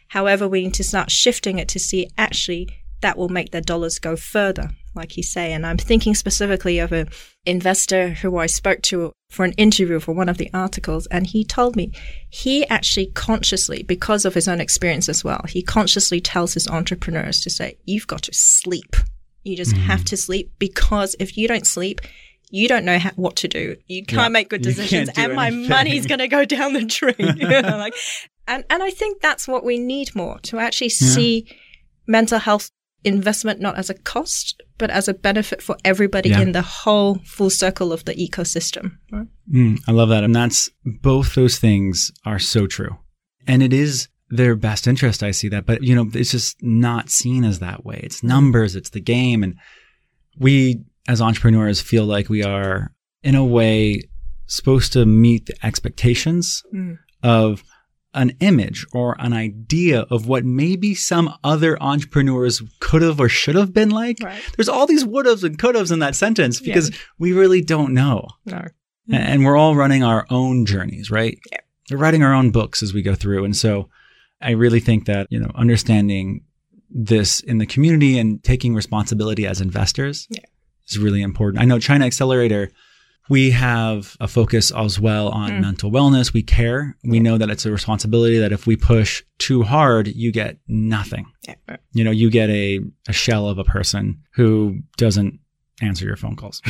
However, 0.09 0.47
we 0.47 0.63
need 0.63 0.73
to 0.75 0.83
start 0.83 1.09
shifting 1.09 1.57
it 1.57 1.69
to 1.69 1.79
see 1.79 2.09
actually 2.17 2.67
that 3.01 3.17
will 3.17 3.29
make 3.29 3.51
their 3.51 3.61
dollars 3.61 3.97
go 3.97 4.15
further, 4.15 4.69
like 4.93 5.17
you 5.17 5.23
say. 5.23 5.53
And 5.53 5.65
I'm 5.65 5.77
thinking 5.77 6.13
specifically 6.13 6.79
of 6.79 6.91
an 6.91 7.09
investor 7.45 8.09
who 8.09 8.37
I 8.37 8.45
spoke 8.45 8.81
to 8.83 9.11
for 9.29 9.43
an 9.43 9.53
interview 9.53 9.99
for 9.99 10.13
one 10.13 10.29
of 10.29 10.37
the 10.37 10.51
articles. 10.53 11.07
And 11.07 11.27
he 11.27 11.43
told 11.43 11.75
me 11.75 11.91
he 12.29 12.67
actually 12.67 13.07
consciously, 13.07 13.83
because 13.83 14.25
of 14.25 14.33
his 14.33 14.47
own 14.47 14.61
experience 14.61 15.09
as 15.09 15.23
well, 15.23 15.43
he 15.47 15.63
consciously 15.63 16.21
tells 16.21 16.53
his 16.53 16.67
entrepreneurs 16.67 17.41
to 17.41 17.49
say, 17.49 17.77
you've 17.85 18.07
got 18.07 18.23
to 18.23 18.33
sleep. 18.33 18.95
You 19.43 19.57
just 19.57 19.75
mm. 19.75 19.79
have 19.79 20.05
to 20.05 20.17
sleep 20.17 20.51
because 20.59 21.15
if 21.19 21.37
you 21.37 21.47
don't 21.47 21.65
sleep, 21.65 22.01
you 22.51 22.67
don't 22.67 22.85
know 22.85 22.99
how, 22.99 23.11
what 23.15 23.37
to 23.37 23.47
do. 23.47 23.77
You 23.87 24.05
can't 24.05 24.21
yeah, 24.21 24.29
make 24.29 24.49
good 24.49 24.61
decisions, 24.61 25.09
and 25.15 25.33
my 25.33 25.49
money's 25.49 26.05
going 26.05 26.19
to 26.19 26.27
go 26.27 26.45
down 26.45 26.73
the 26.73 26.85
drain. 26.85 27.39
like, 27.79 27.95
and 28.47 28.63
and 28.69 28.83
I 28.83 28.91
think 28.91 29.21
that's 29.21 29.47
what 29.47 29.63
we 29.63 29.79
need 29.79 30.13
more 30.15 30.39
to 30.43 30.59
actually 30.59 30.89
see 30.89 31.45
yeah. 31.47 31.53
mental 32.07 32.39
health 32.39 32.69
investment 33.03 33.59
not 33.59 33.77
as 33.77 33.89
a 33.89 33.93
cost, 33.93 34.61
but 34.77 34.89
as 34.89 35.07
a 35.07 35.13
benefit 35.13 35.61
for 35.61 35.75
everybody 35.83 36.29
yeah. 36.29 36.41
in 36.41 36.51
the 36.51 36.61
whole 36.61 37.15
full 37.25 37.49
circle 37.49 37.91
of 37.91 38.05
the 38.05 38.13
ecosystem. 38.13 38.97
Right? 39.11 39.27
Mm, 39.51 39.79
I 39.87 39.91
love 39.91 40.09
that. 40.09 40.23
And 40.23 40.35
that's 40.35 40.69
both 40.85 41.33
those 41.33 41.57
things 41.57 42.11
are 42.25 42.39
so 42.39 42.67
true. 42.67 42.97
And 43.47 43.63
it 43.63 43.73
is 43.73 44.07
their 44.29 44.55
best 44.55 44.87
interest. 44.87 45.23
I 45.23 45.31
see 45.31 45.49
that, 45.49 45.65
but 45.65 45.83
you 45.83 45.95
know, 45.95 46.09
it's 46.13 46.31
just 46.31 46.61
not 46.61 47.09
seen 47.09 47.43
as 47.43 47.59
that 47.59 47.83
way. 47.83 47.99
It's 48.03 48.23
numbers, 48.23 48.75
it's 48.75 48.91
the 48.91 49.01
game. 49.01 49.43
And 49.43 49.55
we 50.37 50.83
as 51.07 51.21
entrepreneurs 51.21 51.81
feel 51.81 52.05
like 52.05 52.29
we 52.29 52.43
are 52.43 52.93
in 53.23 53.35
a 53.35 53.45
way 53.45 54.01
supposed 54.47 54.93
to 54.93 55.05
meet 55.05 55.45
the 55.45 55.65
expectations 55.65 56.63
mm. 56.73 56.97
of 57.23 57.63
an 58.13 58.35
image 58.41 58.85
or 58.93 59.15
an 59.19 59.31
idea 59.31 60.01
of 60.09 60.27
what 60.27 60.43
maybe 60.43 60.93
some 60.93 61.33
other 61.43 61.81
entrepreneurs 61.81 62.61
could 62.79 63.01
have 63.01 63.19
or 63.19 63.29
should 63.29 63.55
have 63.55 63.73
been 63.73 63.89
like. 63.89 64.17
Right. 64.21 64.41
There's 64.57 64.67
all 64.67 64.85
these 64.85 65.05
would 65.05 65.25
haves 65.25 65.43
and 65.43 65.57
could 65.57 65.75
haves 65.75 65.91
in 65.91 65.99
that 65.99 66.15
sentence 66.15 66.59
because 66.59 66.89
yeah. 66.89 66.97
we 67.17 67.31
really 67.31 67.61
don't 67.61 67.93
know. 67.93 68.27
No. 68.45 68.67
And 69.09 69.45
we're 69.45 69.57
all 69.57 69.75
running 69.75 70.03
our 70.03 70.25
own 70.29 70.65
journeys, 70.65 71.09
right? 71.09 71.39
Yeah. 71.51 71.59
We're 71.89 71.97
writing 71.97 72.23
our 72.23 72.33
own 72.33 72.51
books 72.51 72.83
as 72.83 72.93
we 72.93 73.01
go 73.01 73.15
through. 73.15 73.45
And 73.45 73.55
so 73.55 73.89
I 74.41 74.51
really 74.51 74.79
think 74.79 75.05
that, 75.05 75.27
you 75.29 75.39
know, 75.39 75.51
understanding 75.55 76.43
this 76.89 77.39
in 77.39 77.57
the 77.57 77.65
community 77.65 78.19
and 78.19 78.43
taking 78.43 78.75
responsibility 78.75 79.47
as 79.47 79.61
investors 79.61 80.27
yeah. 80.29 80.41
Is 80.91 80.99
really 80.99 81.21
important. 81.21 81.61
I 81.61 81.65
know 81.65 81.79
China 81.79 82.05
Accelerator 82.05 82.71
we 83.31 83.51
have 83.51 84.17
a 84.19 84.27
focus 84.27 84.71
as 84.71 84.99
well 84.99 85.29
on 85.29 85.51
mm. 85.51 85.61
mental 85.61 85.89
wellness. 85.89 86.33
We 86.33 86.43
care. 86.43 86.97
We 87.03 87.21
know 87.21 87.37
that 87.37 87.49
it's 87.49 87.65
a 87.65 87.71
responsibility 87.71 88.37
that 88.39 88.51
if 88.51 88.67
we 88.67 88.75
push 88.75 89.23
too 89.37 89.63
hard, 89.63 90.07
you 90.07 90.33
get 90.33 90.57
nothing. 90.67 91.25
Yeah. 91.47 91.77
You 91.93 92.03
know, 92.03 92.11
you 92.11 92.29
get 92.29 92.49
a, 92.49 92.81
a 93.07 93.13
shell 93.13 93.47
of 93.47 93.57
a 93.57 93.63
person 93.63 94.21
who 94.33 94.81
doesn't 94.97 95.39
answer 95.81 96.03
your 96.05 96.17
phone 96.17 96.35
calls. 96.35 96.61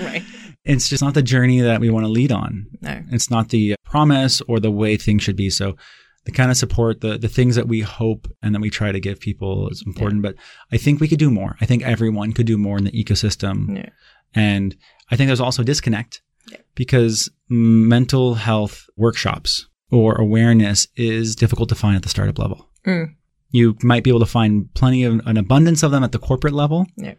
right. 0.00 0.24
It's 0.64 0.88
just 0.88 1.02
not 1.02 1.14
the 1.14 1.22
journey 1.22 1.60
that 1.60 1.80
we 1.80 1.88
want 1.88 2.04
to 2.04 2.10
lead 2.10 2.32
on. 2.32 2.66
No. 2.80 3.02
It's 3.12 3.30
not 3.30 3.50
the 3.50 3.76
promise 3.84 4.40
or 4.48 4.58
the 4.58 4.72
way 4.72 4.96
things 4.96 5.22
should 5.22 5.36
be. 5.36 5.48
So 5.48 5.76
the 6.24 6.32
kind 6.32 6.50
of 6.50 6.56
support, 6.56 7.00
the 7.00 7.18
the 7.18 7.28
things 7.28 7.56
that 7.56 7.68
we 7.68 7.80
hope 7.80 8.28
and 8.42 8.54
that 8.54 8.60
we 8.60 8.70
try 8.70 8.92
to 8.92 9.00
give 9.00 9.20
people 9.20 9.68
is 9.68 9.82
important. 9.86 10.22
Yeah. 10.24 10.30
But 10.30 10.36
I 10.72 10.78
think 10.78 11.00
we 11.00 11.08
could 11.08 11.18
do 11.18 11.30
more. 11.30 11.56
I 11.60 11.66
think 11.66 11.82
everyone 11.82 12.32
could 12.32 12.46
do 12.46 12.58
more 12.58 12.78
in 12.78 12.84
the 12.84 12.92
ecosystem. 12.92 13.76
Yeah. 13.76 13.90
And 14.34 14.76
I 15.10 15.16
think 15.16 15.28
there's 15.28 15.40
also 15.40 15.62
disconnect 15.62 16.22
yeah. 16.50 16.58
because 16.74 17.30
mental 17.48 18.34
health 18.34 18.88
workshops 18.96 19.68
or 19.90 20.14
awareness 20.14 20.88
is 20.96 21.36
difficult 21.36 21.68
to 21.68 21.74
find 21.74 21.96
at 21.96 22.02
the 22.02 22.08
startup 22.08 22.38
level. 22.38 22.68
Mm. 22.86 23.14
You 23.50 23.76
might 23.82 24.04
be 24.04 24.10
able 24.10 24.20
to 24.20 24.26
find 24.26 24.72
plenty 24.74 25.04
of 25.04 25.20
an 25.26 25.36
abundance 25.36 25.82
of 25.82 25.90
them 25.90 26.02
at 26.02 26.12
the 26.12 26.18
corporate 26.18 26.54
level, 26.54 26.86
yeah. 26.96 27.14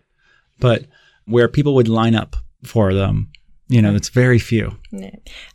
but 0.59 0.85
where 1.25 1.47
people 1.47 1.75
would 1.75 1.87
line 1.87 2.15
up 2.15 2.35
for 2.63 2.93
them, 2.93 3.31
you 3.67 3.81
know, 3.81 3.93
it's 3.93 4.09
very 4.09 4.39
few. 4.39 4.75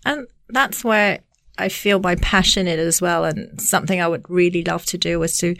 And 0.04 0.28
that's 0.48 0.84
where 0.84 1.20
I 1.58 1.68
feel 1.68 2.00
my 2.00 2.14
passion 2.16 2.66
in 2.66 2.78
it 2.78 2.82
as 2.82 3.00
well. 3.00 3.24
And 3.24 3.60
something 3.60 4.00
I 4.00 4.08
would 4.08 4.28
really 4.28 4.62
love 4.64 4.86
to 4.86 4.98
do 4.98 5.22
is 5.22 5.36
to 5.38 5.56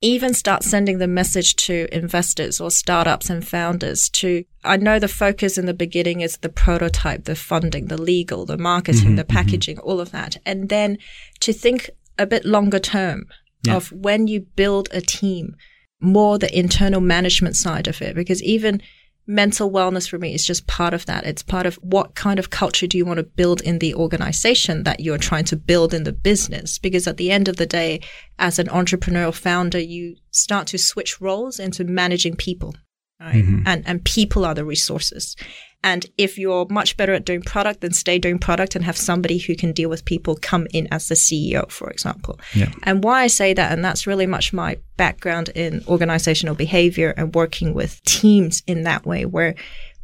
even 0.00 0.32
start 0.32 0.62
sending 0.62 0.98
the 0.98 1.08
message 1.08 1.56
to 1.56 1.88
investors 1.92 2.60
or 2.60 2.70
startups 2.70 3.30
and 3.30 3.46
founders 3.46 4.08
to 4.10 4.44
I 4.62 4.76
know 4.76 4.98
the 4.98 5.08
focus 5.08 5.58
in 5.58 5.66
the 5.66 5.74
beginning 5.74 6.20
is 6.20 6.36
the 6.36 6.48
prototype, 6.48 7.24
the 7.24 7.34
funding, 7.34 7.86
the 7.86 8.00
legal, 8.00 8.44
the 8.44 8.58
marketing, 8.58 9.00
mm-hmm, 9.00 9.16
the 9.16 9.24
mm-hmm. 9.24 9.36
packaging, 9.36 9.76
mm-hmm. 9.76 9.88
all 9.88 10.00
of 10.00 10.12
that. 10.12 10.36
And 10.44 10.68
then 10.68 10.98
to 11.40 11.52
think 11.52 11.90
a 12.18 12.26
bit 12.26 12.44
longer 12.44 12.78
term 12.78 13.26
yeah. 13.62 13.76
of 13.76 13.90
when 13.90 14.28
you 14.28 14.40
build 14.56 14.88
a 14.92 15.00
team, 15.00 15.56
more 16.00 16.38
the 16.38 16.56
internal 16.56 17.00
management 17.00 17.56
side 17.56 17.88
of 17.88 18.02
it. 18.02 18.14
Because 18.14 18.42
even 18.42 18.82
mental 19.28 19.70
wellness 19.70 20.08
for 20.08 20.18
me 20.18 20.34
is 20.34 20.44
just 20.44 20.66
part 20.66 20.94
of 20.94 21.06
that. 21.06 21.24
It's 21.24 21.42
part 21.42 21.66
of 21.66 21.76
what 21.76 22.14
kind 22.14 22.38
of 22.38 22.50
culture 22.50 22.86
do 22.86 22.96
you 22.96 23.04
want 23.04 23.18
to 23.18 23.22
build 23.24 23.60
in 23.60 23.78
the 23.78 23.94
organization 23.94 24.84
that 24.84 25.00
you're 25.00 25.18
trying 25.18 25.44
to 25.44 25.56
build 25.56 25.92
in 25.92 26.04
the 26.04 26.12
business? 26.12 26.78
Because 26.78 27.06
at 27.06 27.18
the 27.18 27.30
end 27.30 27.46
of 27.46 27.56
the 27.56 27.66
day, 27.66 28.00
as 28.38 28.58
an 28.58 28.68
entrepreneurial 28.68 29.34
founder, 29.34 29.78
you 29.78 30.16
start 30.30 30.66
to 30.68 30.78
switch 30.78 31.20
roles 31.20 31.60
into 31.60 31.84
managing 31.84 32.36
people. 32.36 32.74
Right? 33.20 33.44
Mm-hmm. 33.44 33.62
And 33.66 33.86
and 33.86 34.04
people 34.04 34.44
are 34.44 34.54
the 34.54 34.64
resources. 34.64 35.36
And 35.84 36.06
if 36.18 36.38
you're 36.38 36.66
much 36.68 36.96
better 36.96 37.12
at 37.14 37.24
doing 37.24 37.42
product, 37.42 37.82
then 37.82 37.92
stay 37.92 38.18
doing 38.18 38.38
product 38.38 38.74
and 38.74 38.84
have 38.84 38.96
somebody 38.96 39.38
who 39.38 39.54
can 39.54 39.72
deal 39.72 39.88
with 39.88 40.04
people 40.04 40.36
come 40.40 40.66
in 40.72 40.88
as 40.90 41.06
the 41.06 41.14
CEO, 41.14 41.70
for 41.70 41.88
example. 41.88 42.40
Yeah. 42.54 42.72
And 42.82 43.04
why 43.04 43.22
I 43.22 43.26
say 43.28 43.54
that, 43.54 43.72
and 43.72 43.84
that's 43.84 44.06
really 44.06 44.26
much 44.26 44.52
my 44.52 44.78
background 44.96 45.50
in 45.50 45.84
organizational 45.86 46.56
behavior 46.56 47.14
and 47.16 47.34
working 47.34 47.74
with 47.74 48.02
teams 48.02 48.62
in 48.66 48.82
that 48.82 49.06
way, 49.06 49.24
where 49.24 49.54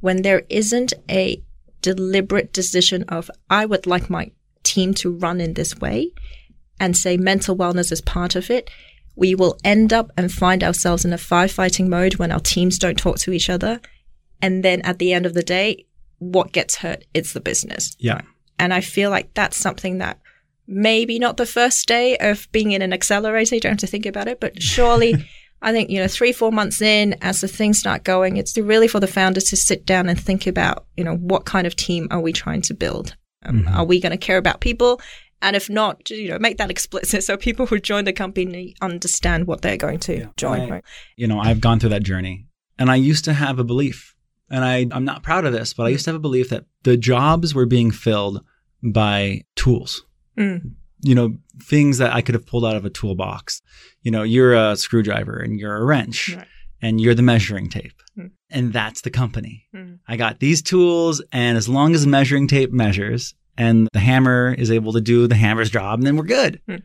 when 0.00 0.22
there 0.22 0.44
isn't 0.48 0.92
a 1.10 1.42
deliberate 1.82 2.52
decision 2.52 3.02
of, 3.08 3.30
I 3.50 3.66
would 3.66 3.86
like 3.86 4.08
my 4.08 4.30
team 4.62 4.94
to 4.94 5.10
run 5.10 5.40
in 5.40 5.54
this 5.54 5.76
way 5.76 6.12
and 6.78 6.96
say 6.96 7.16
mental 7.16 7.56
wellness 7.56 7.90
is 7.90 8.00
part 8.00 8.36
of 8.36 8.48
it, 8.48 8.70
we 9.16 9.34
will 9.34 9.58
end 9.64 9.92
up 9.92 10.10
and 10.16 10.32
find 10.32 10.62
ourselves 10.62 11.04
in 11.04 11.12
a 11.12 11.16
firefighting 11.16 11.88
mode 11.88 12.16
when 12.16 12.32
our 12.32 12.40
teams 12.40 12.78
don't 12.78 12.98
talk 12.98 13.18
to 13.18 13.32
each 13.32 13.50
other 13.50 13.80
and 14.44 14.62
then 14.62 14.82
at 14.82 14.98
the 14.98 15.14
end 15.14 15.24
of 15.24 15.32
the 15.32 15.42
day, 15.42 15.86
what 16.18 16.52
gets 16.52 16.76
hurt? 16.76 17.06
It's 17.14 17.32
the 17.32 17.40
business. 17.40 17.96
Yeah. 17.98 18.20
And 18.58 18.74
I 18.74 18.82
feel 18.82 19.08
like 19.08 19.32
that's 19.32 19.56
something 19.56 19.98
that 19.98 20.20
maybe 20.66 21.18
not 21.18 21.38
the 21.38 21.46
first 21.46 21.88
day 21.88 22.18
of 22.18 22.46
being 22.52 22.72
in 22.72 22.82
an 22.82 22.92
accelerator, 22.92 23.54
you 23.54 23.60
don't 23.62 23.72
have 23.72 23.78
to 23.78 23.86
think 23.86 24.04
about 24.04 24.28
it, 24.28 24.40
but 24.40 24.62
surely 24.62 25.14
I 25.62 25.72
think, 25.72 25.88
you 25.88 25.98
know, 25.98 26.08
three, 26.08 26.32
four 26.32 26.52
months 26.52 26.82
in, 26.82 27.16
as 27.22 27.40
the 27.40 27.48
things 27.48 27.78
start 27.78 28.04
going, 28.04 28.36
it's 28.36 28.54
really 28.58 28.86
for 28.86 29.00
the 29.00 29.06
founders 29.06 29.44
to 29.44 29.56
sit 29.56 29.86
down 29.86 30.10
and 30.10 30.20
think 30.20 30.46
about, 30.46 30.84
you 30.94 31.04
know, 31.04 31.16
what 31.16 31.46
kind 31.46 31.66
of 31.66 31.74
team 31.74 32.06
are 32.10 32.20
we 32.20 32.34
trying 32.34 32.60
to 32.62 32.74
build? 32.74 33.16
Um, 33.46 33.62
mm-hmm. 33.62 33.74
Are 33.74 33.86
we 33.86 33.98
going 33.98 34.12
to 34.12 34.18
care 34.18 34.36
about 34.36 34.60
people? 34.60 35.00
And 35.40 35.56
if 35.56 35.70
not, 35.70 36.10
you 36.10 36.28
know, 36.28 36.38
make 36.38 36.58
that 36.58 36.70
explicit 36.70 37.24
so 37.24 37.38
people 37.38 37.64
who 37.64 37.80
join 37.80 38.04
the 38.04 38.12
company 38.12 38.76
understand 38.82 39.46
what 39.46 39.62
they're 39.62 39.78
going 39.78 40.00
to 40.00 40.18
yeah. 40.18 40.26
join. 40.36 40.70
I. 40.70 40.82
You 41.16 41.28
know, 41.28 41.40
I've 41.40 41.62
gone 41.62 41.80
through 41.80 41.90
that 41.90 42.02
journey 42.02 42.46
and 42.78 42.90
I 42.90 42.96
used 42.96 43.24
to 43.24 43.32
have 43.32 43.58
a 43.58 43.64
belief 43.64 44.13
and 44.50 44.64
I, 44.64 44.86
I'm 44.90 45.04
not 45.04 45.22
proud 45.22 45.44
of 45.44 45.52
this, 45.52 45.72
but 45.74 45.84
I 45.86 45.90
used 45.90 46.04
to 46.04 46.10
have 46.10 46.16
a 46.16 46.20
belief 46.20 46.50
that 46.50 46.64
the 46.82 46.96
jobs 46.96 47.54
were 47.54 47.66
being 47.66 47.90
filled 47.90 48.44
by 48.82 49.42
tools. 49.56 50.04
Mm. 50.38 50.72
You 51.00 51.14
know, 51.14 51.36
things 51.62 51.98
that 51.98 52.14
I 52.14 52.22
could 52.22 52.34
have 52.34 52.46
pulled 52.46 52.64
out 52.64 52.76
of 52.76 52.84
a 52.84 52.90
toolbox. 52.90 53.62
You 54.02 54.10
know, 54.10 54.22
you're 54.22 54.54
a 54.54 54.76
screwdriver 54.76 55.38
and 55.38 55.58
you're 55.58 55.76
a 55.76 55.84
wrench 55.84 56.34
right. 56.34 56.46
and 56.80 57.00
you're 57.00 57.14
the 57.14 57.22
measuring 57.22 57.68
tape. 57.68 58.00
Mm. 58.18 58.30
And 58.50 58.72
that's 58.72 59.02
the 59.02 59.10
company. 59.10 59.66
Mm. 59.74 59.98
I 60.08 60.16
got 60.16 60.40
these 60.40 60.62
tools, 60.62 61.22
and 61.32 61.58
as 61.58 61.68
long 61.68 61.94
as 61.94 62.04
the 62.04 62.10
measuring 62.10 62.46
tape 62.46 62.72
measures 62.72 63.34
and 63.56 63.88
the 63.92 64.00
hammer 64.00 64.54
is 64.56 64.70
able 64.70 64.92
to 64.92 65.00
do 65.00 65.26
the 65.26 65.34
hammer's 65.34 65.70
job, 65.70 66.02
then 66.02 66.16
we're 66.16 66.24
good. 66.24 66.60
Mm. 66.68 66.82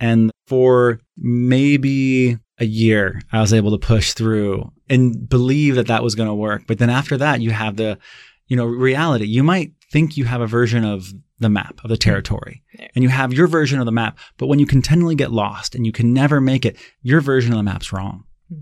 And 0.00 0.30
for 0.46 1.00
maybe 1.16 2.38
a 2.58 2.64
year, 2.64 3.20
I 3.32 3.40
was 3.40 3.52
able 3.52 3.72
to 3.72 3.78
push 3.78 4.12
through 4.12 4.72
and 4.90 5.28
believe 5.28 5.74
that 5.76 5.86
that 5.88 6.02
was 6.02 6.14
going 6.14 6.28
to 6.28 6.34
work. 6.34 6.64
But 6.66 6.78
then 6.78 6.90
after 6.90 7.16
that, 7.18 7.40
you 7.40 7.50
have 7.50 7.76
the, 7.76 7.98
you 8.46 8.56
know, 8.56 8.66
reality. 8.66 9.26
You 9.26 9.42
might 9.42 9.72
think 9.90 10.16
you 10.16 10.24
have 10.24 10.40
a 10.40 10.46
version 10.46 10.84
of 10.84 11.12
the 11.40 11.48
map 11.48 11.80
of 11.84 11.88
the 11.88 11.96
territory 11.96 12.62
yeah. 12.74 12.88
and 12.94 13.04
you 13.04 13.08
have 13.08 13.32
your 13.32 13.46
version 13.46 13.78
of 13.78 13.86
the 13.86 13.92
map. 13.92 14.18
But 14.38 14.48
when 14.48 14.58
you 14.58 14.66
continually 14.66 15.14
get 15.14 15.30
lost 15.30 15.74
and 15.74 15.86
you 15.86 15.92
can 15.92 16.12
never 16.12 16.40
make 16.40 16.66
it, 16.66 16.76
your 17.02 17.20
version 17.20 17.52
of 17.52 17.58
the 17.58 17.62
map's 17.62 17.92
wrong. 17.92 18.24
Hmm. 18.48 18.60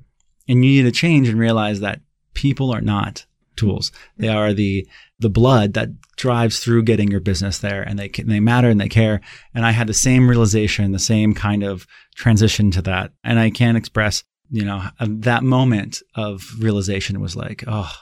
And 0.48 0.64
you 0.64 0.82
need 0.82 0.88
to 0.88 0.92
change 0.92 1.28
and 1.28 1.38
realize 1.38 1.80
that 1.80 2.00
people 2.34 2.72
are 2.72 2.82
not 2.82 3.24
tools. 3.56 3.90
They 4.16 4.28
are 4.28 4.52
the 4.52 4.86
the 5.18 5.30
blood 5.30 5.72
that 5.72 5.88
drives 6.16 6.60
through 6.60 6.82
getting 6.82 7.10
your 7.10 7.20
business 7.20 7.58
there, 7.58 7.82
and 7.82 7.98
they 7.98 8.08
they 8.08 8.40
matter 8.40 8.68
and 8.68 8.80
they 8.80 8.88
care. 8.88 9.20
And 9.54 9.64
I 9.64 9.70
had 9.70 9.86
the 9.86 9.94
same 9.94 10.28
realization, 10.28 10.92
the 10.92 10.98
same 10.98 11.34
kind 11.34 11.62
of 11.62 11.86
transition 12.14 12.70
to 12.72 12.82
that, 12.82 13.12
and 13.24 13.38
I 13.38 13.50
can't 13.50 13.78
express. 13.78 14.22
You 14.50 14.64
know, 14.64 14.82
that 15.00 15.42
moment 15.42 16.02
of 16.14 16.44
realization 16.60 17.20
was 17.20 17.36
like, 17.36 17.64
oh, 17.66 17.92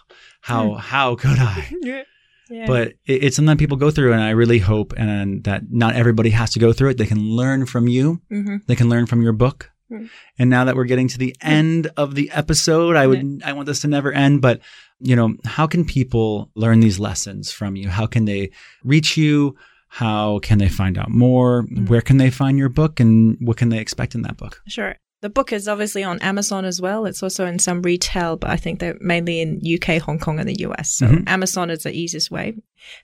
how 0.41 0.75
how 0.75 1.17
could 1.17 1.39
I? 1.39 1.73
Yeah. 2.51 2.67
But 2.67 2.89
it, 3.07 3.25
it's 3.25 3.37
something 3.37 3.57
people 3.57 3.79
go 3.79 3.91
through, 3.91 4.13
and 4.13 4.23
I 4.23 4.31
really 4.31 4.59
hope 4.59 4.93
and 4.99 5.43
that 5.45 5.63
not 5.71 5.97
everybody 5.97 6.29
has 6.29 6.51
to 6.53 6.59
go 6.59 6.75
through 6.75 6.91
it. 6.91 6.99
They 6.99 7.07
can 7.07 7.31
learn 7.31 7.65
from 7.65 7.89
you. 7.89 8.21
Mhm. 8.31 8.67
They 8.67 8.77
can 8.77 8.91
learn 8.91 9.07
from 9.07 9.23
your 9.23 9.33
book. 9.33 9.71
Mm. 9.91 10.11
And 10.39 10.51
now 10.51 10.65
that 10.67 10.77
we're 10.77 10.85
getting 10.85 11.09
to 11.09 11.19
the 11.19 11.35
end 11.41 11.91
of 11.97 12.15
the 12.15 12.31
episode, 12.33 12.97
I 12.97 13.07
would 13.07 13.43
I 13.45 13.55
want 13.55 13.65
this 13.67 13.81
to 13.81 13.89
never 13.89 14.13
end. 14.13 14.43
But 14.43 14.61
you 15.01 15.17
know, 15.17 15.35
how 15.47 15.67
can 15.67 15.87
people 15.87 16.51
learn 16.55 16.81
these 16.81 16.99
lessons 17.01 17.51
from 17.51 17.77
you? 17.77 17.89
How 17.89 18.05
can 18.07 18.27
they 18.27 18.51
reach 18.85 19.17
you? 19.17 19.57
How 19.89 20.39
can 20.41 20.59
they 20.59 20.69
find 20.69 20.99
out 20.99 21.09
more? 21.11 21.63
Mm. 21.63 21.89
Where 21.89 22.03
can 22.03 22.19
they 22.19 22.31
find 22.31 22.59
your 22.59 22.69
book, 22.69 23.01
and 23.01 23.39
what 23.41 23.57
can 23.57 23.71
they 23.71 23.79
expect 23.79 24.15
in 24.15 24.21
that 24.23 24.37
book? 24.37 24.61
Sure. 24.69 24.97
The 25.25 25.31
book 25.31 25.55
is 25.55 25.69
obviously 25.69 26.05
on 26.05 26.19
Amazon 26.19 26.67
as 26.67 26.83
well. 26.83 27.07
It's 27.07 27.23
also 27.23 27.47
in 27.47 27.59
some 27.59 27.81
retail, 27.81 28.37
but 28.37 28.51
I 28.51 28.57
think 28.57 28.79
they're 28.79 28.99
mainly 29.01 29.41
in 29.41 29.59
UK, 29.65 29.97
Hong 29.97 30.19
Kong, 30.19 30.39
and 30.39 30.47
the 30.47 30.61
US. 30.67 30.91
So 30.91 31.07
Mhm. 31.07 31.27
Amazon 31.27 31.71
is 31.71 31.85
the 31.85 31.93
easiest 31.93 32.31
way. 32.31 32.53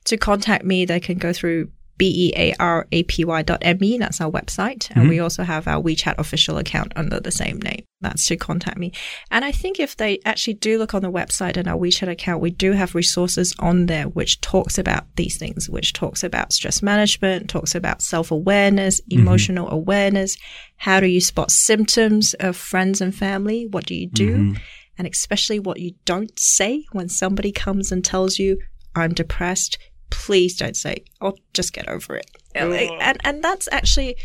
To 0.05 0.19
contact 0.19 0.63
me, 0.63 0.85
they 0.85 1.01
can 1.01 1.17
go 1.17 1.33
through 1.33 1.71
E 2.01 2.33
B-E-A-R-A-P-Y.me. 2.33 3.99
That's 3.99 4.21
our 4.21 4.31
website. 4.31 4.91
And 4.91 5.05
Mhm. 5.05 5.09
we 5.09 5.21
also 5.21 5.43
have 5.43 5.69
our 5.69 5.83
WeChat 5.83 6.15
official 6.19 6.59
account 6.59 6.93
under 6.97 7.21
the 7.21 7.31
same 7.31 7.59
name. 7.61 7.85
That's 8.01 8.27
to 8.27 8.37
contact 8.37 8.79
me. 8.79 8.93
And 9.31 9.45
I 9.45 9.53
think 9.53 9.79
if 9.79 9.97
they 9.97 10.19
actually 10.25 10.55
do 10.55 10.79
look 10.79 10.95
on 10.95 11.03
the 11.03 11.11
website 11.11 11.57
and 11.57 11.69
our 11.69 11.79
WeChat 11.79 12.09
account, 12.09 12.41
we 12.41 12.51
do 12.51 12.73
have 12.73 12.95
resources 12.95 13.55
on 13.59 13.87
there 13.87 14.09
which 14.09 14.41
talks 14.41 14.79
about 14.79 15.05
these 15.17 15.37
things, 15.37 15.69
which 15.69 15.93
talks 15.93 16.25
about 16.25 16.53
stress 16.53 16.83
management, 16.83 17.51
talks 17.51 17.75
about 17.75 18.01
self-awareness, 18.03 19.01
emotional 19.11 19.69
awareness. 19.71 20.37
How 20.77 21.01
do 21.01 21.07
you 21.07 21.21
spot 21.21 21.51
symptoms 21.51 22.35
of 22.35 22.57
friends 22.57 23.01
and 23.01 23.15
family? 23.15 23.67
What 23.71 23.87
do 23.87 23.95
you 23.95 24.09
do? 24.09 24.55
And 24.97 25.07
especially 25.07 25.59
what 25.59 25.81
you 25.81 25.93
don't 26.05 26.39
say 26.39 26.85
when 26.93 27.09
somebody 27.09 27.53
comes 27.53 27.93
and 27.93 28.05
tells 28.05 28.39
you, 28.39 28.59
I'm 28.95 29.15
depressed. 29.15 29.79
Please 30.11 30.57
don't 30.57 30.77
say, 30.77 31.05
I'll 31.21 31.39
just 31.55 31.73
get 31.73 31.89
over 31.89 32.17
it. 32.17 32.31
Like, 32.55 32.91
And, 33.01 33.19
and 33.25 33.45
that's 33.45 33.69
actually 33.73 34.17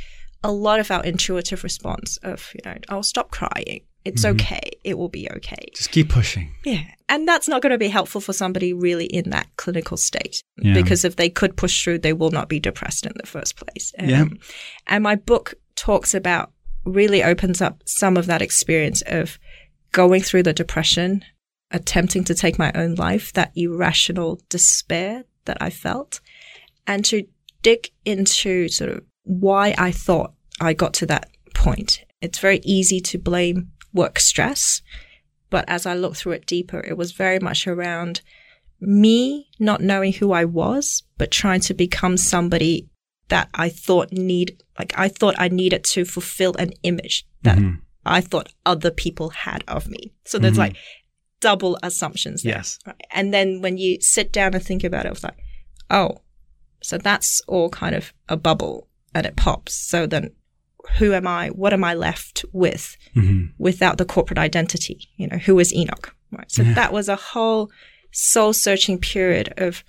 a 0.43 0.52
lot 0.52 0.80
of 0.80 0.91
our 0.91 1.04
intuitive 1.04 1.63
response 1.63 2.17
of, 2.17 2.52
you 2.54 2.62
know, 2.65 2.78
I'll 2.89 3.04
stop 3.04 3.32
crying. 3.32 3.82
It's 4.04 4.24
okay. 4.24 4.69
It 4.84 5.00
will 5.00 5.10
be 5.10 5.28
okay. 5.32 5.65
Just 5.74 5.89
keep 5.89 6.10
pushing. 6.10 6.54
Yeah. 6.63 6.84
And 7.10 7.28
that's 7.28 7.48
not 7.48 7.63
going 7.63 7.71
to 7.71 7.80
be 7.80 7.88
helpful 7.88 8.21
for 8.21 8.34
somebody 8.34 8.71
really 8.71 9.06
in 9.06 9.32
that 9.32 9.48
clinical 9.58 9.98
state. 9.98 10.43
Yeah. 10.58 10.76
Because 10.76 11.04
if 11.04 11.15
they 11.15 11.28
could 11.28 11.58
push 11.58 11.84
through, 11.84 12.00
they 12.00 12.13
will 12.13 12.30
not 12.30 12.48
be 12.48 12.60
depressed 12.60 13.08
in 13.08 13.13
the 13.15 13.26
first 13.26 13.56
place. 13.56 13.93
Um, 13.98 14.10
Yeah. 14.10 14.26
And 14.86 15.04
my 15.04 15.15
book 15.15 15.56
talks 15.76 16.13
about, 16.13 16.52
really 16.86 17.24
opens 17.24 17.62
up 17.62 17.82
some 17.88 18.15
of 18.15 18.28
that 18.28 18.43
experience 18.43 19.02
of 19.08 19.39
going 19.91 20.21
through 20.21 20.43
the 20.43 20.54
depression, 20.54 21.26
attempting 21.71 22.24
to 22.26 22.36
take 22.36 22.60
my 22.60 22.71
own 22.76 22.93
life, 22.93 23.34
that 23.34 23.52
irrational 23.56 24.39
despair 24.50 25.24
that 25.45 25.58
I 25.62 25.69
felt, 25.69 26.19
and 26.86 27.03
to 27.05 27.25
dig 27.62 27.91
into 28.05 28.67
sort 28.67 28.91
of 28.91 29.03
why 29.23 29.73
I 29.77 29.91
thought 29.91 30.34
I 30.62 30.73
got 30.73 30.93
to 30.95 31.05
that 31.08 31.29
point. 31.53 32.03
It's 32.21 32.39
very 32.39 32.60
easy 32.63 32.99
to 33.01 33.17
blame 33.17 33.71
work 33.93 34.19
stress, 34.19 34.81
but 35.49 35.65
as 35.67 35.86
I 35.86 35.95
looked 35.95 36.17
through 36.17 36.34
it 36.34 36.45
deeper, 36.45 36.79
it 36.79 36.97
was 36.97 37.12
very 37.12 37.39
much 37.39 37.67
around 37.67 38.21
me 38.79 39.47
not 39.60 39.81
knowing 39.81 40.13
who 40.13 40.31
I 40.31 40.45
was, 40.45 41.03
but 41.17 41.31
trying 41.31 41.62
to 41.62 41.73
become 41.73 42.17
somebody 42.17 42.89
that 43.29 43.49
I 43.53 43.69
thought 43.69 44.12
need, 44.12 44.62
like 44.77 44.93
I 44.97 45.08
thought 45.08 45.36
I 45.38 45.47
needed 45.47 45.84
to 45.86 46.05
fulfill 46.05 46.53
an 46.60 46.73
image 46.84 47.25
that 47.43 47.58
Mhm. 47.58 47.79
I 48.05 48.21
thought 48.21 48.53
other 48.65 48.91
people 48.91 49.29
had 49.29 49.63
of 49.67 49.88
me. 49.88 50.13
So 50.25 50.38
there's 50.38 50.55
Mhm. 50.55 50.60
like 50.60 50.75
double 51.49 51.77
assumptions 51.84 52.41
there. 52.43 52.55
Yes. 52.55 52.79
Right. 52.88 52.95
And 53.12 53.34
then 53.34 53.62
when 53.62 53.77
you 53.77 53.91
sit 54.01 54.31
down 54.31 54.53
and 54.55 54.63
think 54.63 54.84
about 54.84 55.05
it, 55.05 55.12
it's 55.12 55.23
like, 55.23 55.38
oh, 55.89 56.12
so 56.81 56.97
that's 56.97 57.41
all 57.47 57.69
kind 57.69 57.95
of 57.95 58.13
a 58.29 58.38
bubble 58.38 58.88
and 59.13 59.25
it 59.25 59.36
pops. 59.36 59.73
So 59.91 60.08
then 60.08 60.31
who 60.97 61.13
am 61.13 61.27
I? 61.27 61.49
What 61.49 61.73
am 61.73 61.84
I 61.84 61.93
left 61.93 62.45
with 62.51 62.97
Mhm. 63.15 63.53
without 63.58 63.97
the 63.97 64.05
corporate 64.05 64.39
identity? 64.39 64.97
You 65.17 65.27
know, 65.27 65.38
who 65.38 65.60
is 65.60 65.73
Enoch? 65.73 66.15
Right. 66.31 66.51
So 66.51 66.63
Yeah. 66.63 66.73
that 66.73 66.91
was 66.93 67.08
a 67.10 67.15
whole 67.15 67.69
soul 68.12 68.53
searching 68.53 68.97
period 68.99 69.53
of 69.58 69.84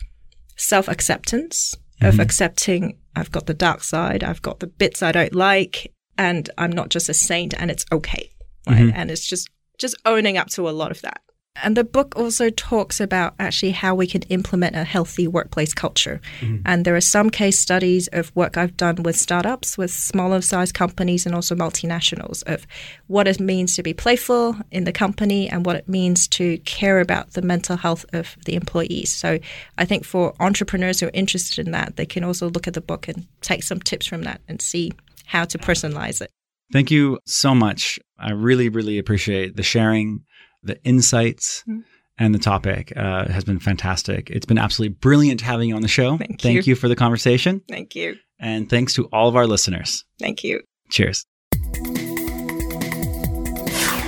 self 0.57 0.89
acceptance, 0.89 1.75
of 2.03 2.15
Mhm. 2.17 2.23
accepting 2.23 2.99
I've 3.19 3.31
got 3.37 3.47
the 3.47 3.55
dark 3.55 3.83
side, 3.83 4.23
I've 4.23 4.43
got 4.43 4.61
the 4.61 4.67
bits 4.67 5.03
I 5.03 5.13
don't 5.13 5.35
like, 5.35 5.93
and 6.19 6.49
I'm 6.59 6.71
not 6.81 6.91
just 6.91 7.09
a 7.09 7.15
saint 7.15 7.55
and 7.59 7.71
it's 7.71 7.87
okay. 7.91 8.25
Right. 8.67 8.79
Mhm. 8.85 8.93
And 8.95 9.11
it's 9.11 9.27
just 9.27 9.49
just 9.79 9.97
owning 10.07 10.37
up 10.39 10.49
to 10.49 10.67
a 10.69 10.77
lot 10.81 10.91
of 10.91 11.01
that. 11.03 11.21
And 11.63 11.77
the 11.77 11.85
book 11.85 12.15
also 12.17 12.51
talks 12.51 13.01
about 13.01 13.35
actually 13.39 13.73
how 13.73 13.95
we 13.95 14.07
can 14.07 14.23
implement 14.23 14.77
a 14.77 14.85
healthy 14.85 15.27
workplace 15.27 15.73
culture. 15.75 16.21
Mm-hmm. 16.41 16.63
And 16.67 16.85
there 16.85 16.97
are 16.97 17.01
some 17.01 17.31
case 17.31 17.59
studies 17.59 18.09
of 18.09 18.35
work 18.35 18.57
I've 18.57 18.77
done 18.77 19.03
with 19.03 19.17
startups, 19.17 19.79
with 19.79 19.91
smaller 19.91 20.41
size 20.41 20.73
companies, 20.73 21.27
and 21.27 21.35
also 21.35 21.55
multinationals 21.55 22.43
of 22.45 22.67
what 23.07 23.29
it 23.29 23.41
means 23.41 23.77
to 23.77 23.83
be 23.83 23.95
playful 23.95 24.57
in 24.71 24.85
the 24.85 24.93
company 24.93 25.49
and 25.49 25.65
what 25.65 25.77
it 25.77 25.89
means 25.89 26.29
to 26.29 26.59
care 26.59 27.01
about 27.01 27.33
the 27.33 27.43
mental 27.43 27.77
health 27.77 28.05
of 28.13 28.37
the 28.45 28.55
employees. 28.55 29.13
So 29.13 29.39
I 29.79 29.85
think 29.85 30.05
for 30.05 30.35
entrepreneurs 30.41 31.01
who 31.01 31.07
are 31.07 31.13
interested 31.15 31.67
in 31.67 31.73
that, 31.73 31.97
they 31.97 32.07
can 32.07 32.25
also 32.25 32.51
look 32.51 32.69
at 32.69 32.75
the 32.75 32.81
book 32.81 33.09
and 33.09 33.27
take 33.41 33.63
some 33.63 33.81
tips 33.81 34.07
from 34.07 34.23
that 34.23 34.41
and 34.49 34.61
see 34.61 34.93
how 35.27 35.45
to 35.45 35.59
personalize 35.59 36.21
it. 36.21 36.31
Thank 36.73 36.91
you 36.91 37.19
so 37.27 37.55
much. 37.55 37.99
I 38.19 38.33
really, 38.33 38.69
really 38.69 38.99
appreciate 38.99 39.57
the 39.57 39.63
sharing, 39.63 40.25
the 40.67 40.83
insights, 40.85 41.63
Mm. 41.69 41.83
and 42.19 42.35
the 42.35 42.39
topic 42.39 42.93
uh, 42.97 43.29
has 43.29 43.45
been 43.45 43.59
fantastic. 43.59 44.31
It's 44.31 44.47
been 44.47 44.59
absolutely 44.59 44.97
brilliant 45.01 45.41
having 45.41 45.69
you 45.69 45.77
on 45.77 45.83
the 45.83 45.89
show. 45.89 46.17
Thank 46.17 46.41
Thank 46.41 46.67
you. 46.67 46.71
you 46.73 46.75
for 46.77 46.89
the 46.89 46.97
conversation. 46.97 47.63
Thank 47.69 47.95
you. 47.95 48.17
And 48.39 48.69
thanks 48.69 48.95
to 48.95 49.05
all 49.13 49.29
of 49.29 49.37
our 49.37 49.47
listeners. 49.47 50.05
Thank 50.19 50.43
you. 50.45 50.61
Cheers. 50.91 51.25